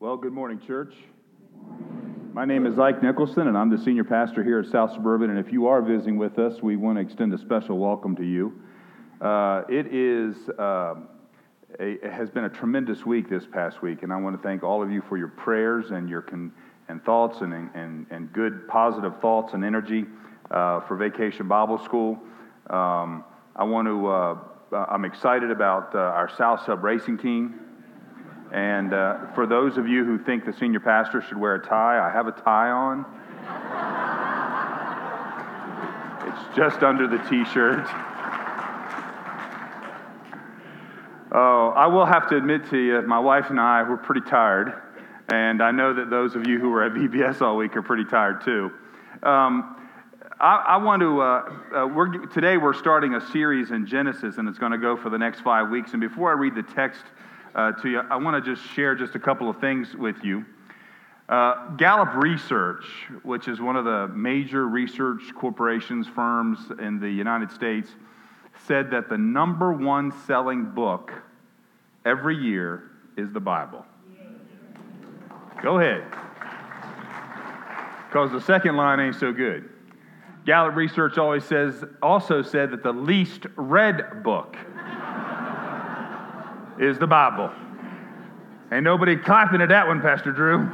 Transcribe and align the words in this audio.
Well, 0.00 0.16
good 0.16 0.32
morning, 0.32 0.60
church. 0.64 0.94
My 2.32 2.44
name 2.44 2.66
is 2.66 2.78
Ike 2.78 3.02
Nicholson, 3.02 3.48
and 3.48 3.58
I'm 3.58 3.68
the 3.68 3.78
senior 3.78 4.04
pastor 4.04 4.44
here 4.44 4.60
at 4.60 4.66
South 4.66 4.92
Suburban. 4.92 5.28
And 5.28 5.40
if 5.40 5.52
you 5.52 5.66
are 5.66 5.82
visiting 5.82 6.18
with 6.18 6.38
us, 6.38 6.62
we 6.62 6.76
want 6.76 6.98
to 6.98 7.02
extend 7.02 7.34
a 7.34 7.38
special 7.38 7.78
welcome 7.78 8.14
to 8.14 8.22
you. 8.22 8.62
Uh, 9.20 9.62
it 9.68 9.92
is 9.92 10.36
uh, 10.50 10.94
a, 11.80 11.94
it 12.04 12.12
has 12.12 12.30
been 12.30 12.44
a 12.44 12.48
tremendous 12.48 13.04
week 13.04 13.28
this 13.28 13.44
past 13.44 13.82
week, 13.82 14.04
and 14.04 14.12
I 14.12 14.16
want 14.18 14.40
to 14.40 14.42
thank 14.48 14.62
all 14.62 14.84
of 14.84 14.92
you 14.92 15.02
for 15.08 15.16
your 15.16 15.26
prayers 15.26 15.90
and 15.90 16.08
your 16.08 16.22
con- 16.22 16.52
and 16.88 17.04
thoughts 17.04 17.40
and, 17.40 17.52
and, 17.52 18.06
and 18.12 18.32
good 18.32 18.68
positive 18.68 19.20
thoughts 19.20 19.54
and 19.54 19.64
energy 19.64 20.04
uh, 20.52 20.78
for 20.82 20.96
Vacation 20.96 21.48
Bible 21.48 21.78
School. 21.78 22.20
Um, 22.70 23.24
I 23.56 23.64
want 23.64 23.88
to. 23.88 24.06
Uh, 24.06 24.38
I'm 24.88 25.04
excited 25.04 25.50
about 25.50 25.92
uh, 25.92 25.98
our 25.98 26.30
South 26.38 26.64
Sub 26.64 26.84
racing 26.84 27.18
team. 27.18 27.67
And 28.52 28.94
uh, 28.94 29.32
for 29.34 29.46
those 29.46 29.76
of 29.76 29.86
you 29.86 30.04
who 30.04 30.18
think 30.18 30.44
the 30.44 30.52
senior 30.52 30.80
pastor 30.80 31.20
should 31.20 31.36
wear 31.36 31.56
a 31.56 31.62
tie, 31.64 32.06
I 32.06 32.10
have 32.10 32.26
a 32.26 32.32
tie 32.32 32.70
on. 32.70 33.04
it's 36.26 36.56
just 36.56 36.82
under 36.82 37.06
the 37.06 37.18
t 37.28 37.44
shirt. 37.44 37.86
Oh, 41.30 41.74
I 41.76 41.86
will 41.86 42.06
have 42.06 42.28
to 42.30 42.36
admit 42.36 42.70
to 42.70 42.78
you, 42.78 43.02
my 43.02 43.18
wife 43.18 43.50
and 43.50 43.60
I 43.60 43.82
were 43.82 43.98
pretty 43.98 44.22
tired. 44.22 44.82
And 45.28 45.62
I 45.62 45.70
know 45.70 45.92
that 45.92 46.08
those 46.08 46.34
of 46.34 46.46
you 46.46 46.58
who 46.58 46.70
were 46.70 46.82
at 46.82 46.92
VBS 46.92 47.42
all 47.42 47.58
week 47.58 47.76
are 47.76 47.82
pretty 47.82 48.06
tired 48.06 48.42
too. 48.42 48.70
Um, 49.22 49.76
I, 50.40 50.56
I, 50.68 50.76
want 50.78 51.00
to, 51.00 51.20
uh, 51.20 51.52
uh, 51.82 51.86
we're, 51.86 52.26
today 52.28 52.56
we're 52.56 52.72
starting 52.72 53.14
a 53.14 53.20
series 53.32 53.72
in 53.72 53.86
Genesis, 53.86 54.38
and 54.38 54.48
it's 54.48 54.58
going 54.58 54.72
to 54.72 54.78
go 54.78 54.96
for 54.96 55.10
the 55.10 55.18
next 55.18 55.40
five 55.40 55.68
weeks. 55.68 55.92
And 55.92 56.00
before 56.00 56.30
I 56.30 56.34
read 56.34 56.54
the 56.54 56.62
text 56.62 57.02
uh, 57.54 57.72
to 57.72 57.88
you, 57.88 58.00
I 58.00 58.16
want 58.16 58.42
to 58.42 58.54
just 58.54 58.66
share 58.72 58.94
just 58.94 59.14
a 59.14 59.18
couple 59.18 59.48
of 59.48 59.60
things 59.60 59.94
with 59.94 60.16
you. 60.22 60.44
Uh, 61.28 61.70
Gallup 61.76 62.14
Research, 62.14 62.84
which 63.22 63.48
is 63.48 63.60
one 63.60 63.76
of 63.76 63.84
the 63.84 64.08
major 64.08 64.66
research 64.66 65.22
corporations, 65.34 66.06
firms 66.06 66.58
in 66.78 67.00
the 67.00 67.10
United 67.10 67.50
States, 67.50 67.90
said 68.66 68.90
that 68.90 69.08
the 69.08 69.18
number 69.18 69.72
one 69.72 70.12
selling 70.26 70.64
book 70.70 71.12
every 72.06 72.36
year 72.36 72.90
is 73.16 73.30
the 73.32 73.40
Bible. 73.40 73.84
Go 75.62 75.78
ahead. 75.78 76.04
Because 78.08 78.32
the 78.32 78.40
second 78.40 78.76
line 78.76 79.00
ain't 79.00 79.16
so 79.16 79.32
good. 79.32 79.68
Gallup 80.46 80.76
Research 80.76 81.18
always 81.18 81.44
says, 81.44 81.84
also 82.00 82.40
said 82.40 82.70
that 82.70 82.82
the 82.82 82.92
least 82.92 83.44
read 83.56 84.22
book 84.22 84.56
is 86.78 86.98
the 86.98 87.06
Bible. 87.06 87.50
Ain't 88.70 88.84
nobody 88.84 89.16
clapping 89.16 89.60
at 89.60 89.70
that 89.70 89.86
one, 89.86 90.00
Pastor 90.00 90.32
Drew. 90.32 90.70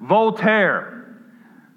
Voltaire, 0.00 1.16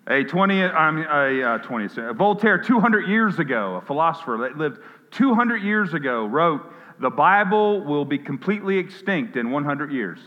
a 0.07 0.23
20th, 0.23 0.73
I 0.73 0.91
mean, 0.91 1.05
a 1.05 1.59
20th, 1.59 2.09
uh, 2.09 2.13
Voltaire, 2.13 2.57
200 2.57 3.07
years 3.07 3.39
ago, 3.39 3.75
a 3.75 3.81
philosopher 3.85 4.37
that 4.41 4.57
lived 4.57 4.79
200 5.11 5.57
years 5.57 5.93
ago, 5.93 6.25
wrote, 6.25 6.61
The 6.99 7.09
Bible 7.09 7.83
will 7.85 8.03
be 8.03 8.17
completely 8.17 8.77
extinct 8.77 9.37
in 9.37 9.51
100 9.51 9.91
years. 9.91 10.19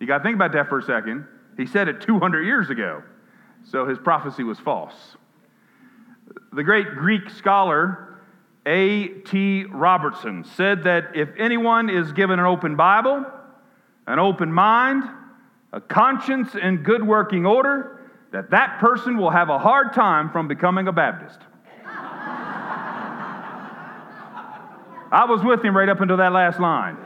You 0.00 0.06
got 0.06 0.18
to 0.18 0.24
think 0.24 0.34
about 0.34 0.52
that 0.52 0.68
for 0.68 0.78
a 0.78 0.82
second. 0.82 1.26
He 1.56 1.66
said 1.66 1.88
it 1.88 2.00
200 2.00 2.42
years 2.42 2.70
ago, 2.70 3.02
so 3.64 3.86
his 3.86 3.98
prophecy 3.98 4.42
was 4.42 4.58
false. 4.58 4.94
The 6.52 6.64
great 6.64 6.96
Greek 6.96 7.28
scholar 7.28 8.09
A.T. 8.66 9.64
Robertson 9.70 10.44
said 10.44 10.84
that 10.84 11.16
if 11.16 11.30
anyone 11.38 11.88
is 11.88 12.12
given 12.12 12.38
an 12.38 12.44
open 12.44 12.76
Bible, 12.76 13.24
an 14.06 14.18
open 14.18 14.52
mind, 14.52 15.04
a 15.72 15.80
conscience 15.80 16.54
in 16.54 16.82
good 16.82 17.06
working 17.06 17.46
order, 17.46 18.00
that 18.32 18.50
that 18.50 18.78
person 18.78 19.16
will 19.16 19.30
have 19.30 19.48
a 19.48 19.58
hard 19.58 19.92
time 19.92 20.30
from 20.30 20.46
becoming 20.46 20.88
a 20.88 20.92
Baptist. 20.92 21.40
I 25.12 25.24
was 25.24 25.42
with 25.42 25.64
him 25.64 25.76
right 25.76 25.88
up 25.88 26.00
until 26.00 26.18
that 26.18 26.32
last 26.32 26.60
line. 26.60 26.96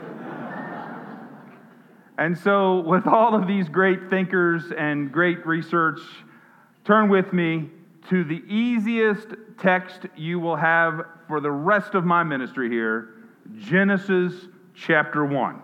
And 2.17 2.37
so, 2.37 2.79
with 2.81 3.07
all 3.07 3.35
of 3.35 3.47
these 3.47 3.67
great 3.67 4.09
thinkers 4.09 4.71
and 4.77 5.11
great 5.11 5.45
research, 5.45 5.99
turn 6.85 7.09
with 7.09 7.33
me 7.33 7.69
to 8.09 8.23
the 8.23 8.43
easiest 8.47 9.27
text 9.59 10.05
you 10.15 10.39
will 10.39 10.55
have 10.55 11.01
for 11.27 11.39
the 11.39 11.51
rest 11.51 11.95
of 11.95 12.05
my 12.05 12.23
ministry 12.23 12.69
here 12.69 13.11
Genesis 13.57 14.33
chapter 14.73 15.23
1. 15.23 15.61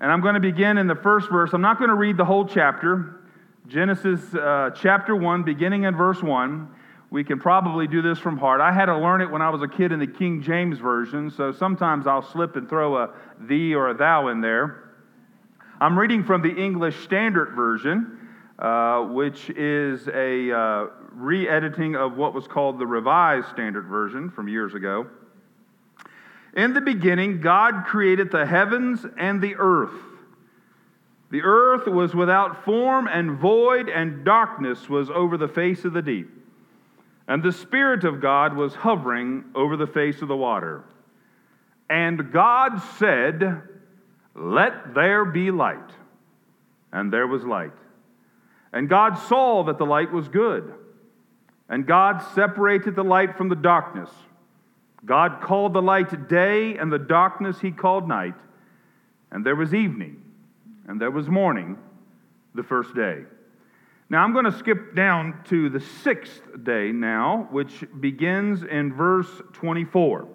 And 0.00 0.10
I'm 0.10 0.20
going 0.20 0.34
to 0.34 0.40
begin 0.40 0.78
in 0.78 0.86
the 0.86 0.94
first 0.94 1.30
verse. 1.30 1.52
I'm 1.52 1.60
not 1.60 1.78
going 1.78 1.90
to 1.90 1.94
read 1.94 2.16
the 2.16 2.24
whole 2.24 2.46
chapter. 2.46 3.20
Genesis 3.66 4.34
uh, 4.34 4.70
chapter 4.74 5.14
1, 5.14 5.42
beginning 5.42 5.84
in 5.84 5.94
verse 5.94 6.22
1. 6.22 6.68
We 7.10 7.24
can 7.24 7.40
probably 7.40 7.88
do 7.88 8.00
this 8.00 8.18
from 8.18 8.38
heart. 8.38 8.60
I 8.60 8.72
had 8.72 8.86
to 8.86 8.96
learn 8.96 9.20
it 9.20 9.30
when 9.30 9.42
I 9.42 9.50
was 9.50 9.62
a 9.62 9.68
kid 9.68 9.90
in 9.92 9.98
the 9.98 10.06
King 10.06 10.42
James 10.42 10.78
Version, 10.78 11.30
so 11.30 11.50
sometimes 11.50 12.06
I'll 12.06 12.22
slip 12.22 12.54
and 12.54 12.68
throw 12.68 12.96
a 12.96 13.10
thee 13.40 13.74
or 13.74 13.88
a 13.88 13.94
thou 13.94 14.28
in 14.28 14.40
there. 14.40 14.92
I'm 15.80 15.98
reading 15.98 16.22
from 16.22 16.42
the 16.42 16.54
English 16.54 17.02
Standard 17.02 17.54
Version. 17.56 18.19
Uh, 18.60 19.04
which 19.04 19.48
is 19.48 20.06
a 20.08 20.52
uh, 20.52 20.86
re 21.12 21.48
editing 21.48 21.96
of 21.96 22.18
what 22.18 22.34
was 22.34 22.46
called 22.46 22.78
the 22.78 22.86
Revised 22.86 23.48
Standard 23.48 23.86
Version 23.86 24.28
from 24.28 24.48
years 24.48 24.74
ago. 24.74 25.06
In 26.54 26.74
the 26.74 26.82
beginning, 26.82 27.40
God 27.40 27.86
created 27.86 28.30
the 28.30 28.44
heavens 28.44 29.06
and 29.16 29.40
the 29.40 29.54
earth. 29.56 29.94
The 31.30 31.40
earth 31.40 31.86
was 31.86 32.14
without 32.14 32.62
form 32.62 33.08
and 33.08 33.38
void, 33.38 33.88
and 33.88 34.26
darkness 34.26 34.90
was 34.90 35.08
over 35.08 35.38
the 35.38 35.48
face 35.48 35.86
of 35.86 35.94
the 35.94 36.02
deep. 36.02 36.28
And 37.26 37.42
the 37.42 37.52
Spirit 37.52 38.04
of 38.04 38.20
God 38.20 38.54
was 38.54 38.74
hovering 38.74 39.44
over 39.54 39.78
the 39.78 39.86
face 39.86 40.20
of 40.20 40.28
the 40.28 40.36
water. 40.36 40.84
And 41.88 42.30
God 42.30 42.82
said, 42.98 43.62
Let 44.34 44.92
there 44.92 45.24
be 45.24 45.50
light. 45.50 45.78
And 46.92 47.10
there 47.10 47.26
was 47.26 47.42
light. 47.42 47.72
And 48.72 48.88
God 48.88 49.18
saw 49.18 49.64
that 49.64 49.78
the 49.78 49.86
light 49.86 50.12
was 50.12 50.28
good. 50.28 50.72
And 51.68 51.86
God 51.86 52.20
separated 52.34 52.96
the 52.96 53.04
light 53.04 53.36
from 53.36 53.48
the 53.48 53.56
darkness. 53.56 54.10
God 55.04 55.40
called 55.40 55.72
the 55.72 55.82
light 55.82 56.28
day, 56.28 56.76
and 56.76 56.92
the 56.92 56.98
darkness 56.98 57.60
he 57.60 57.70
called 57.70 58.06
night. 58.08 58.34
And 59.30 59.46
there 59.46 59.56
was 59.56 59.72
evening, 59.72 60.22
and 60.86 61.00
there 61.00 61.10
was 61.10 61.28
morning 61.28 61.78
the 62.54 62.62
first 62.62 62.94
day. 62.94 63.22
Now 64.10 64.24
I'm 64.24 64.32
going 64.32 64.44
to 64.44 64.58
skip 64.58 64.96
down 64.96 65.40
to 65.44 65.70
the 65.70 65.80
sixth 65.80 66.42
day 66.64 66.90
now, 66.90 67.48
which 67.50 67.84
begins 68.00 68.64
in 68.64 68.92
verse 68.92 69.30
24. 69.52 70.26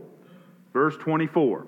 Verse 0.74 0.96
24. 0.98 1.68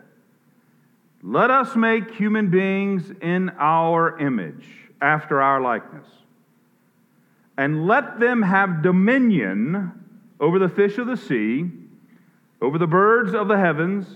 let 1.23 1.51
us 1.51 1.75
make 1.75 2.15
human 2.15 2.49
beings 2.49 3.11
in 3.21 3.49
our 3.59 4.17
image, 4.19 4.65
after 5.01 5.41
our 5.41 5.61
likeness, 5.61 6.05
and 7.57 7.87
let 7.87 8.19
them 8.19 8.41
have 8.41 8.81
dominion 8.81 9.91
over 10.39 10.57
the 10.57 10.69
fish 10.69 10.97
of 10.97 11.07
the 11.07 11.17
sea, 11.17 11.69
over 12.61 12.77
the 12.77 12.87
birds 12.87 13.33
of 13.33 13.47
the 13.47 13.57
heavens, 13.57 14.07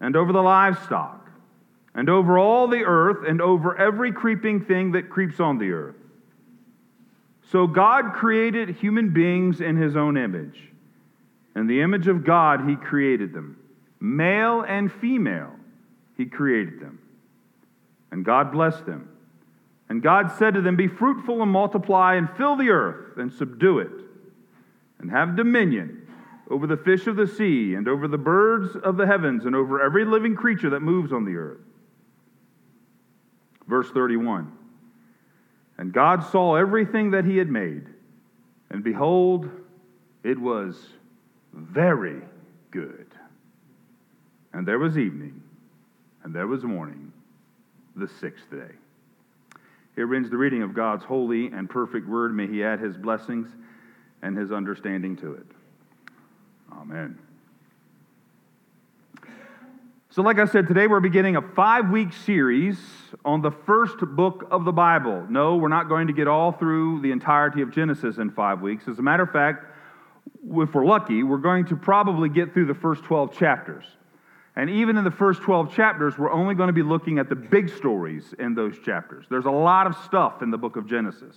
and 0.00 0.16
over 0.16 0.32
the 0.32 0.42
livestock, 0.42 1.28
and 1.94 2.08
over 2.08 2.38
all 2.38 2.68
the 2.68 2.84
earth, 2.84 3.26
and 3.26 3.40
over 3.40 3.76
every 3.76 4.12
creeping 4.12 4.64
thing 4.64 4.92
that 4.92 5.10
creeps 5.10 5.40
on 5.40 5.58
the 5.58 5.70
earth. 5.72 5.96
So 7.50 7.66
God 7.66 8.14
created 8.14 8.70
human 8.76 9.10
beings 9.10 9.60
in 9.60 9.76
his 9.76 9.96
own 9.96 10.16
image. 10.16 10.70
In 11.54 11.66
the 11.66 11.82
image 11.82 12.08
of 12.08 12.24
God, 12.24 12.68
he 12.68 12.76
created 12.76 13.32
them. 13.32 13.58
Male 14.00 14.62
and 14.62 14.90
female 14.90 15.54
he 16.16 16.26
created 16.26 16.80
them. 16.80 16.98
And 18.10 18.24
God 18.24 18.52
blessed 18.52 18.86
them. 18.86 19.08
And 19.88 20.02
God 20.02 20.32
said 20.38 20.54
to 20.54 20.60
them, 20.60 20.76
Be 20.76 20.88
fruitful 20.88 21.42
and 21.42 21.50
multiply, 21.50 22.14
and 22.14 22.28
fill 22.36 22.56
the 22.56 22.70
earth, 22.70 23.18
and 23.18 23.32
subdue 23.32 23.80
it, 23.80 23.90
and 24.98 25.10
have 25.10 25.36
dominion 25.36 26.06
over 26.50 26.66
the 26.66 26.76
fish 26.76 27.06
of 27.06 27.16
the 27.16 27.26
sea, 27.26 27.74
and 27.74 27.88
over 27.88 28.06
the 28.08 28.18
birds 28.18 28.76
of 28.76 28.96
the 28.96 29.06
heavens, 29.06 29.44
and 29.44 29.54
over 29.54 29.82
every 29.82 30.04
living 30.04 30.36
creature 30.36 30.70
that 30.70 30.80
moves 30.80 31.12
on 31.12 31.24
the 31.24 31.36
earth. 31.36 31.60
Verse 33.66 33.90
31 33.90 34.52
And 35.78 35.92
God 35.92 36.24
saw 36.30 36.56
everything 36.56 37.10
that 37.12 37.24
he 37.24 37.36
had 37.36 37.48
made, 37.48 37.86
and 38.70 38.82
behold, 38.82 39.48
it 40.22 40.38
was 40.38 40.88
very 41.52 42.20
good. 42.70 43.06
And 44.52 44.66
there 44.66 44.78
was 44.78 44.98
evening, 44.98 45.42
and 46.24 46.34
there 46.34 46.46
was 46.46 46.64
morning, 46.64 47.12
the 47.94 48.08
sixth 48.08 48.50
day. 48.50 48.74
Here 49.94 50.12
ends 50.14 50.30
the 50.30 50.36
reading 50.36 50.62
of 50.62 50.74
God's 50.74 51.04
holy 51.04 51.46
and 51.46 51.70
perfect 51.70 52.08
word. 52.08 52.34
May 52.34 52.48
he 52.48 52.64
add 52.64 52.80
his 52.80 52.96
blessings 52.96 53.48
and 54.22 54.36
his 54.36 54.50
understanding 54.50 55.16
to 55.18 55.34
it. 55.34 55.46
Amen. 56.72 57.18
So, 60.10 60.22
like 60.22 60.38
I 60.38 60.46
said, 60.46 60.66
today 60.66 60.86
we're 60.86 61.00
beginning 61.00 61.36
a 61.36 61.42
five 61.42 61.90
week 61.90 62.12
series 62.12 62.78
on 63.24 63.42
the 63.42 63.50
first 63.50 63.98
book 63.98 64.46
of 64.50 64.64
the 64.64 64.72
Bible. 64.72 65.26
No, 65.28 65.56
we're 65.56 65.68
not 65.68 65.88
going 65.88 66.06
to 66.06 66.12
get 66.12 66.26
all 66.26 66.52
through 66.52 67.00
the 67.02 67.10
entirety 67.10 67.62
of 67.62 67.72
Genesis 67.72 68.18
in 68.18 68.30
five 68.30 68.60
weeks. 68.60 68.88
As 68.88 68.98
a 68.98 69.02
matter 69.02 69.24
of 69.24 69.30
fact, 69.30 69.64
if 70.52 70.74
we're 70.74 70.86
lucky, 70.86 71.22
we're 71.22 71.38
going 71.38 71.66
to 71.66 71.76
probably 71.76 72.28
get 72.28 72.54
through 72.54 72.66
the 72.66 72.74
first 72.74 73.02
12 73.04 73.36
chapters. 73.36 73.84
And 74.56 74.70
even 74.70 74.96
in 74.96 75.04
the 75.04 75.10
first 75.10 75.42
12 75.42 75.74
chapters, 75.74 76.16
we're 76.16 76.30
only 76.30 76.54
going 76.54 76.68
to 76.68 76.72
be 76.72 76.82
looking 76.82 77.18
at 77.18 77.28
the 77.28 77.34
big 77.34 77.68
stories 77.68 78.34
in 78.38 78.54
those 78.54 78.78
chapters. 78.78 79.26
There's 79.28 79.46
a 79.46 79.50
lot 79.50 79.86
of 79.86 79.96
stuff 80.04 80.42
in 80.42 80.50
the 80.50 80.58
book 80.58 80.76
of 80.76 80.86
Genesis. 80.86 81.36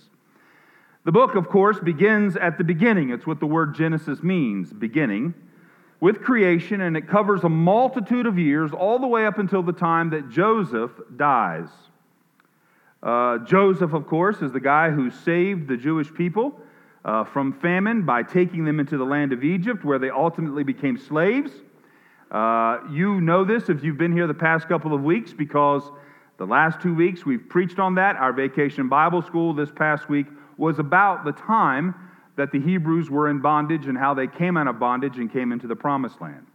The 1.04 1.12
book, 1.12 1.34
of 1.34 1.48
course, 1.48 1.80
begins 1.80 2.36
at 2.36 2.58
the 2.58 2.64
beginning. 2.64 3.10
It's 3.10 3.26
what 3.26 3.40
the 3.40 3.46
word 3.46 3.74
Genesis 3.74 4.22
means 4.22 4.72
beginning 4.72 5.34
with 6.00 6.22
creation, 6.22 6.80
and 6.80 6.96
it 6.96 7.08
covers 7.08 7.42
a 7.44 7.48
multitude 7.48 8.26
of 8.26 8.38
years, 8.38 8.72
all 8.72 8.98
the 8.98 9.06
way 9.06 9.26
up 9.26 9.38
until 9.38 9.62
the 9.62 9.72
time 9.72 10.10
that 10.10 10.30
Joseph 10.30 10.92
dies. 11.16 11.68
Uh, 13.02 13.38
Joseph, 13.38 13.92
of 13.92 14.06
course, 14.06 14.40
is 14.42 14.52
the 14.52 14.60
guy 14.60 14.90
who 14.90 15.10
saved 15.10 15.68
the 15.68 15.76
Jewish 15.76 16.12
people 16.12 16.60
uh, 17.04 17.24
from 17.24 17.52
famine 17.52 18.02
by 18.02 18.22
taking 18.22 18.64
them 18.64 18.80
into 18.80 18.96
the 18.96 19.04
land 19.04 19.32
of 19.32 19.42
Egypt, 19.42 19.84
where 19.84 19.98
they 19.98 20.10
ultimately 20.10 20.62
became 20.62 20.96
slaves. 20.96 21.50
Uh, 22.30 22.80
you 22.90 23.20
know 23.20 23.44
this 23.44 23.68
if 23.68 23.82
you've 23.82 23.98
been 23.98 24.12
here 24.12 24.26
the 24.26 24.34
past 24.34 24.68
couple 24.68 24.94
of 24.94 25.02
weeks, 25.02 25.32
because 25.32 25.82
the 26.36 26.46
last 26.46 26.80
two 26.80 26.94
weeks 26.94 27.24
we've 27.24 27.48
preached 27.48 27.78
on 27.78 27.94
that. 27.94 28.16
Our 28.16 28.32
vacation 28.32 28.88
Bible 28.88 29.22
school 29.22 29.54
this 29.54 29.70
past 29.70 30.08
week 30.08 30.26
was 30.56 30.78
about 30.78 31.24
the 31.24 31.32
time 31.32 31.94
that 32.36 32.52
the 32.52 32.60
Hebrews 32.60 33.10
were 33.10 33.30
in 33.30 33.40
bondage 33.40 33.86
and 33.86 33.96
how 33.98 34.14
they 34.14 34.26
came 34.26 34.56
out 34.56 34.68
of 34.68 34.78
bondage 34.78 35.16
and 35.16 35.32
came 35.32 35.52
into 35.52 35.66
the 35.66 35.74
promised 35.74 36.20
land. 36.20 36.46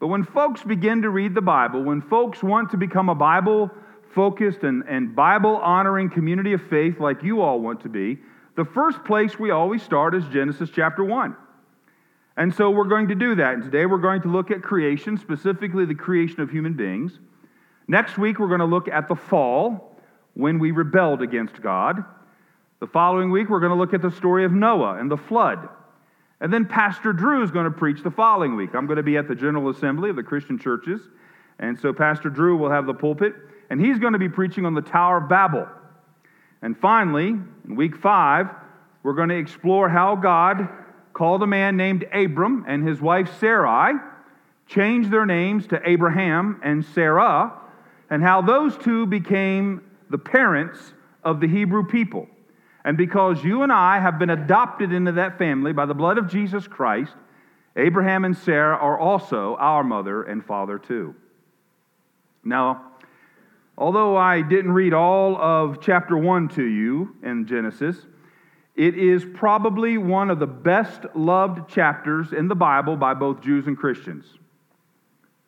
But 0.00 0.08
when 0.08 0.24
folks 0.24 0.62
begin 0.62 1.02
to 1.02 1.10
read 1.10 1.34
the 1.34 1.40
Bible, 1.42 1.82
when 1.82 2.00
folks 2.00 2.42
want 2.42 2.70
to 2.70 2.76
become 2.76 3.08
a 3.08 3.14
Bible 3.14 3.70
focused 4.14 4.62
and, 4.62 4.82
and 4.88 5.14
Bible 5.14 5.56
honoring 5.56 6.10
community 6.10 6.52
of 6.52 6.62
faith 6.68 6.98
like 6.98 7.22
you 7.22 7.42
all 7.42 7.60
want 7.60 7.82
to 7.82 7.88
be, 7.88 8.18
the 8.56 8.64
first 8.64 9.04
place 9.04 9.38
we 9.38 9.50
always 9.50 9.82
start 9.82 10.14
is 10.14 10.24
Genesis 10.28 10.70
chapter 10.74 11.04
1. 11.04 11.36
And 12.36 12.54
so 12.54 12.70
we're 12.70 12.84
going 12.84 13.08
to 13.08 13.14
do 13.14 13.34
that. 13.36 13.54
And 13.54 13.62
today 13.62 13.86
we're 13.86 13.98
going 13.98 14.22
to 14.22 14.28
look 14.28 14.50
at 14.50 14.62
creation, 14.62 15.16
specifically 15.16 15.86
the 15.86 15.94
creation 15.94 16.40
of 16.40 16.50
human 16.50 16.74
beings. 16.74 17.18
Next 17.88 18.18
week 18.18 18.38
we're 18.38 18.48
going 18.48 18.60
to 18.60 18.66
look 18.66 18.88
at 18.88 19.08
the 19.08 19.16
fall 19.16 19.98
when 20.34 20.58
we 20.58 20.70
rebelled 20.70 21.22
against 21.22 21.62
God. 21.62 22.04
The 22.78 22.86
following 22.86 23.30
week, 23.30 23.48
we're 23.48 23.60
going 23.60 23.72
to 23.72 23.78
look 23.78 23.94
at 23.94 24.02
the 24.02 24.10
story 24.10 24.44
of 24.44 24.52
Noah 24.52 24.98
and 24.98 25.10
the 25.10 25.16
flood. 25.16 25.66
And 26.42 26.52
then 26.52 26.66
Pastor 26.66 27.14
Drew 27.14 27.42
is 27.42 27.50
going 27.50 27.64
to 27.64 27.70
preach 27.70 28.02
the 28.02 28.10
following 28.10 28.54
week. 28.54 28.74
I'm 28.74 28.86
going 28.86 28.98
to 28.98 29.02
be 29.02 29.16
at 29.16 29.28
the 29.28 29.34
General 29.34 29.70
Assembly 29.70 30.10
of 30.10 30.16
the 30.16 30.22
Christian 30.22 30.58
churches. 30.58 31.00
And 31.58 31.78
so 31.78 31.94
Pastor 31.94 32.28
Drew 32.28 32.58
will 32.58 32.70
have 32.70 32.84
the 32.84 32.92
pulpit, 32.92 33.32
and 33.70 33.80
he's 33.80 33.98
going 33.98 34.12
to 34.12 34.18
be 34.18 34.28
preaching 34.28 34.66
on 34.66 34.74
the 34.74 34.82
Tower 34.82 35.22
of 35.22 35.28
Babel. 35.30 35.66
And 36.60 36.76
finally, 36.76 37.28
in 37.28 37.76
week 37.76 37.96
five, 37.96 38.50
we're 39.02 39.14
going 39.14 39.30
to 39.30 39.38
explore 39.38 39.88
how 39.88 40.14
God 40.14 40.68
called 41.16 41.42
a 41.42 41.46
man 41.46 41.78
named 41.78 42.04
Abram 42.12 42.62
and 42.68 42.86
his 42.86 43.00
wife 43.00 43.40
Sarai, 43.40 43.94
changed 44.66 45.10
their 45.10 45.24
names 45.24 45.66
to 45.68 45.80
Abraham 45.88 46.60
and 46.62 46.84
Sarah, 46.84 47.54
and 48.10 48.22
how 48.22 48.42
those 48.42 48.76
two 48.76 49.06
became 49.06 49.80
the 50.10 50.18
parents 50.18 50.92
of 51.24 51.40
the 51.40 51.48
Hebrew 51.48 51.86
people. 51.86 52.28
And 52.84 52.98
because 52.98 53.42
you 53.42 53.62
and 53.62 53.72
I 53.72 53.98
have 53.98 54.18
been 54.18 54.28
adopted 54.28 54.92
into 54.92 55.12
that 55.12 55.38
family 55.38 55.72
by 55.72 55.86
the 55.86 55.94
blood 55.94 56.18
of 56.18 56.28
Jesus 56.28 56.68
Christ, 56.68 57.14
Abraham 57.76 58.26
and 58.26 58.36
Sarah 58.36 58.76
are 58.76 58.98
also 58.98 59.56
our 59.56 59.82
mother 59.82 60.22
and 60.22 60.44
father 60.44 60.78
too. 60.78 61.14
Now, 62.44 62.92
although 63.78 64.18
I 64.18 64.42
didn't 64.42 64.72
read 64.72 64.92
all 64.92 65.34
of 65.38 65.80
chapter 65.80 66.18
1 66.18 66.48
to 66.50 66.62
you 66.62 67.16
in 67.22 67.46
Genesis, 67.46 68.04
it 68.76 68.96
is 68.96 69.24
probably 69.34 69.96
one 69.96 70.30
of 70.30 70.38
the 70.38 70.46
best 70.46 71.06
loved 71.14 71.68
chapters 71.70 72.32
in 72.32 72.46
the 72.46 72.54
Bible 72.54 72.96
by 72.96 73.14
both 73.14 73.40
Jews 73.40 73.66
and 73.66 73.76
Christians. 73.76 74.26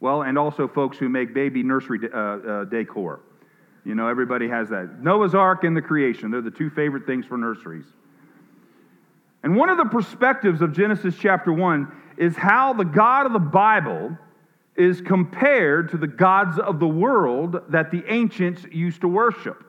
Well, 0.00 0.22
and 0.22 0.38
also 0.38 0.66
folks 0.66 0.96
who 0.96 1.10
make 1.10 1.34
baby 1.34 1.62
nursery 1.62 2.00
uh, 2.12 2.18
uh, 2.18 2.64
decor. 2.64 3.20
You 3.84 3.94
know, 3.94 4.08
everybody 4.08 4.48
has 4.48 4.70
that. 4.70 5.02
Noah's 5.02 5.34
Ark 5.34 5.64
and 5.64 5.76
the 5.76 5.82
creation, 5.82 6.30
they're 6.30 6.40
the 6.40 6.50
two 6.50 6.70
favorite 6.70 7.06
things 7.06 7.26
for 7.26 7.36
nurseries. 7.36 7.86
And 9.42 9.56
one 9.56 9.68
of 9.68 9.76
the 9.76 9.84
perspectives 9.84 10.62
of 10.62 10.72
Genesis 10.72 11.14
chapter 11.18 11.52
1 11.52 11.92
is 12.16 12.36
how 12.36 12.72
the 12.72 12.84
God 12.84 13.26
of 13.26 13.32
the 13.32 13.38
Bible 13.38 14.16
is 14.74 15.00
compared 15.00 15.90
to 15.90 15.96
the 15.96 16.06
gods 16.06 16.58
of 16.58 16.80
the 16.80 16.88
world 16.88 17.60
that 17.68 17.90
the 17.90 18.02
ancients 18.08 18.64
used 18.72 19.02
to 19.02 19.08
worship. 19.08 19.64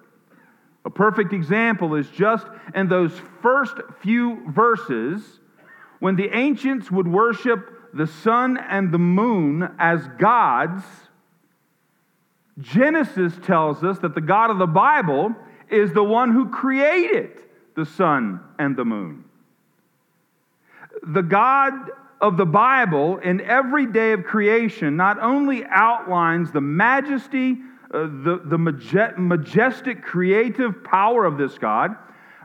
A 0.86 0.90
perfect 0.90 1.34
example 1.34 1.96
is 1.96 2.10
just 2.10 2.48
in 2.74 2.88
those 2.88 3.14
first 3.42 3.76
few 4.02 4.50
verses 4.50 5.40
when 6.00 6.16
the 6.16 6.30
ancients 6.36 6.90
would 6.90 7.08
worship 7.08 7.94
the 7.94 8.08
sun 8.08 8.58
and 8.58 8.92
the 8.92 9.00
moon 9.00 9.70
as 9.80 10.08
gods 10.20 10.84
Genesis 12.62 13.34
tells 13.44 13.84
us 13.84 14.00
that 14.00 14.16
the 14.16 14.22
God 14.22 14.52
of 14.52 14.58
the 14.58 14.68
Bible 14.68 15.34
is 15.70 15.94
the 15.94 16.04
one 16.04 16.32
who 16.32 16.50
created 16.50 17.32
the 17.76 17.86
sun 17.86 18.42
and 18.58 18.76
the 18.76 18.86
moon. 18.86 19.24
The 21.04 21.22
God 21.22 21.74
of 22.20 22.36
the 22.36 22.46
Bible 22.46 23.18
in 23.20 23.40
every 23.42 23.86
day 23.86 24.12
of 24.12 24.26
creation 24.26 24.98
not 24.98 25.20
only 25.22 25.64
outlines 25.66 26.52
the 26.52 26.60
majesty, 26.60 27.58
uh, 27.92 28.02
the, 28.02 28.42
the 28.46 28.58
majestic 28.58 30.04
creative 30.04 30.84
power 30.84 31.26
of 31.26 31.38
this 31.38 31.58
God, 31.58 31.96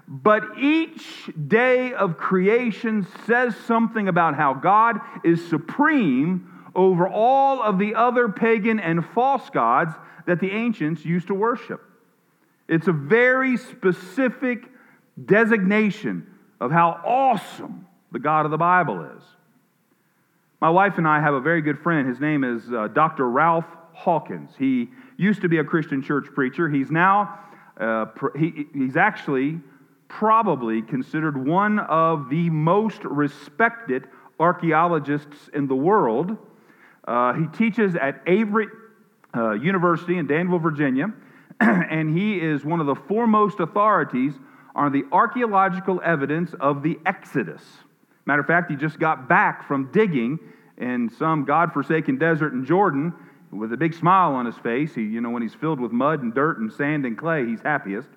but 0.09 0.59
each 0.59 1.31
day 1.49 1.93
of 1.93 2.17
creation 2.17 3.07
says 3.27 3.55
something 3.67 4.09
about 4.09 4.37
how 4.37 4.55
God 4.55 5.01
is 5.23 5.47
supreme 5.49 6.51
over 6.75 7.09
all 7.09 7.63
of 7.63 7.79
the 7.79 7.95
other 7.95 8.29
pagan 8.29 8.81
and 8.81 9.05
false 9.05 9.49
gods 9.51 9.95
that 10.27 10.41
the 10.41 10.51
ancients 10.51 11.05
used 11.05 11.29
to 11.29 11.35
worship. 11.35 11.83
It's 12.69 12.89
a 12.89 12.93
very 12.93 13.57
specific 13.57 14.65
designation 15.23 16.27
of 16.61 16.71
how 16.71 17.01
awesome 17.05 17.87
the 18.13 18.19
God 18.19 18.45
of 18.45 18.51
the 18.51 18.57
Bible 18.57 19.11
is. 19.17 19.23
My 20.61 20.71
wife 20.71 20.97
and 20.97 21.07
I 21.07 21.21
have 21.21 21.35
a 21.35 21.41
very 21.41 21.61
good 21.61 21.79
friend. 21.81 22.09
His 22.09 22.21
name 22.21 22.43
is 22.43 22.73
uh, 22.73 22.89
Dr. 22.89 23.29
Ralph 23.29 23.67
Hawkins. 23.93 24.51
He 24.59 24.89
used 25.17 25.43
to 25.43 25.49
be 25.49 25.59
a 25.59 25.65
Christian 25.65 26.03
church 26.03 26.27
preacher. 26.35 26.69
He's 26.69 26.91
now, 26.91 27.39
uh, 27.79 28.07
he, 28.37 28.67
he's 28.73 28.97
actually 28.97 29.61
probably 30.09 30.83
considered 30.83 31.47
one 31.47 31.79
of 31.81 32.29
the 32.31 32.51
most 32.51 33.05
respected 33.05 34.07
archaeologists 34.39 35.49
in 35.53 35.67
the 35.67 35.75
world. 35.75 36.37
Uh, 37.07 37.33
he 37.35 37.47
teaches 37.49 37.97
at 37.97 38.25
Averett 38.27 38.69
uh, 39.37 39.53
University 39.53 40.19
in 40.19 40.27
Danville, 40.27 40.59
Virginia, 40.59 41.13
and 41.61 42.17
he 42.17 42.41
is 42.41 42.65
one 42.65 42.81
of 42.81 42.87
the 42.87 42.95
foremost 42.95 43.61
authorities 43.61 44.35
on 44.75 44.93
the 44.93 45.05
archaeological 45.13 46.01
evidence 46.05 46.55
of 46.61 46.83
the 46.83 46.99
Exodus. 47.07 47.63
Matter 48.27 48.41
of 48.41 48.47
fact, 48.47 48.71
he 48.71 48.77
just 48.77 48.99
got 48.99 49.29
back 49.29 49.67
from 49.67 49.91
digging 49.93 50.39
in 50.79 51.11
some 51.11 51.45
God-forsaken 51.45 52.19
desert 52.19 52.53
in 52.53 52.65
Jordan 52.65 53.13
with 53.57 53.73
a 53.73 53.77
big 53.77 53.95
smile 53.95 54.35
on 54.35 54.47
his 54.47 54.57
face. 54.59 54.95
He, 54.95 55.03
you 55.03 55.21
know, 55.21 55.31
when 55.31 55.43
he's 55.43 55.55
filled 55.55 55.81
with 55.81 55.93
mud 55.93 56.23
and 56.23 56.35
dirt 56.35 56.59
and 56.59 56.73
sand 56.73 57.07
and 57.07 57.17
clay, 57.17 57.47
he's 57.47 57.61
happiest. 57.61 58.09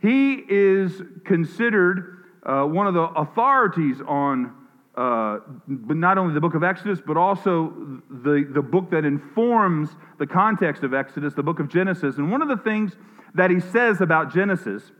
He 0.00 0.34
is 0.48 1.02
considered 1.24 2.24
uh, 2.44 2.64
one 2.64 2.86
of 2.86 2.94
the 2.94 3.02
authorities 3.02 4.00
on 4.06 4.54
uh, 4.96 5.38
not 5.66 6.18
only 6.18 6.34
the 6.34 6.40
book 6.40 6.54
of 6.54 6.64
Exodus, 6.64 7.00
but 7.04 7.16
also 7.16 8.00
the, 8.10 8.48
the 8.52 8.62
book 8.62 8.90
that 8.90 9.04
informs 9.04 9.90
the 10.18 10.26
context 10.26 10.82
of 10.82 10.92
Exodus, 10.92 11.34
the 11.34 11.42
book 11.42 11.60
of 11.60 11.68
Genesis. 11.68 12.16
And 12.16 12.32
one 12.32 12.42
of 12.42 12.48
the 12.48 12.56
things 12.56 12.96
that 13.34 13.50
he 13.50 13.60
says 13.60 14.00
about 14.00 14.32
Genesis 14.32 14.90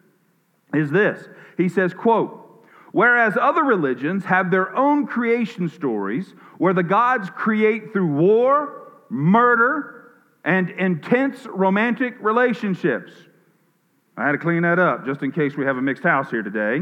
is 0.75 0.91
this. 0.91 1.27
He 1.57 1.69
says, 1.69 1.95
quote, 1.95 2.65
whereas 2.93 3.37
other 3.41 3.65
religions 3.65 4.25
have 4.25 4.51
their 4.51 4.75
own 4.77 5.07
creation 5.07 5.69
stories 5.69 6.35
where 6.59 6.75
the 6.75 6.83
gods 6.83 7.31
create 7.31 7.93
through 7.93 8.07
war, 8.07 8.88
murder, 9.09 10.13
and 10.45 10.71
intense 10.71 11.47
romantic 11.47 12.15
relationships. 12.21 13.13
I 14.17 14.27
had 14.27 14.33
to 14.33 14.39
clean 14.39 14.63
that 14.63 14.79
up 14.79 15.05
just 15.05 15.23
in 15.23 15.33
case 15.33 15.57
we 15.57 15.65
have 15.65 15.77
a 15.77 15.83
mixed 15.83 16.03
house 16.03 16.31
here 16.31 16.43
today. 16.43 16.81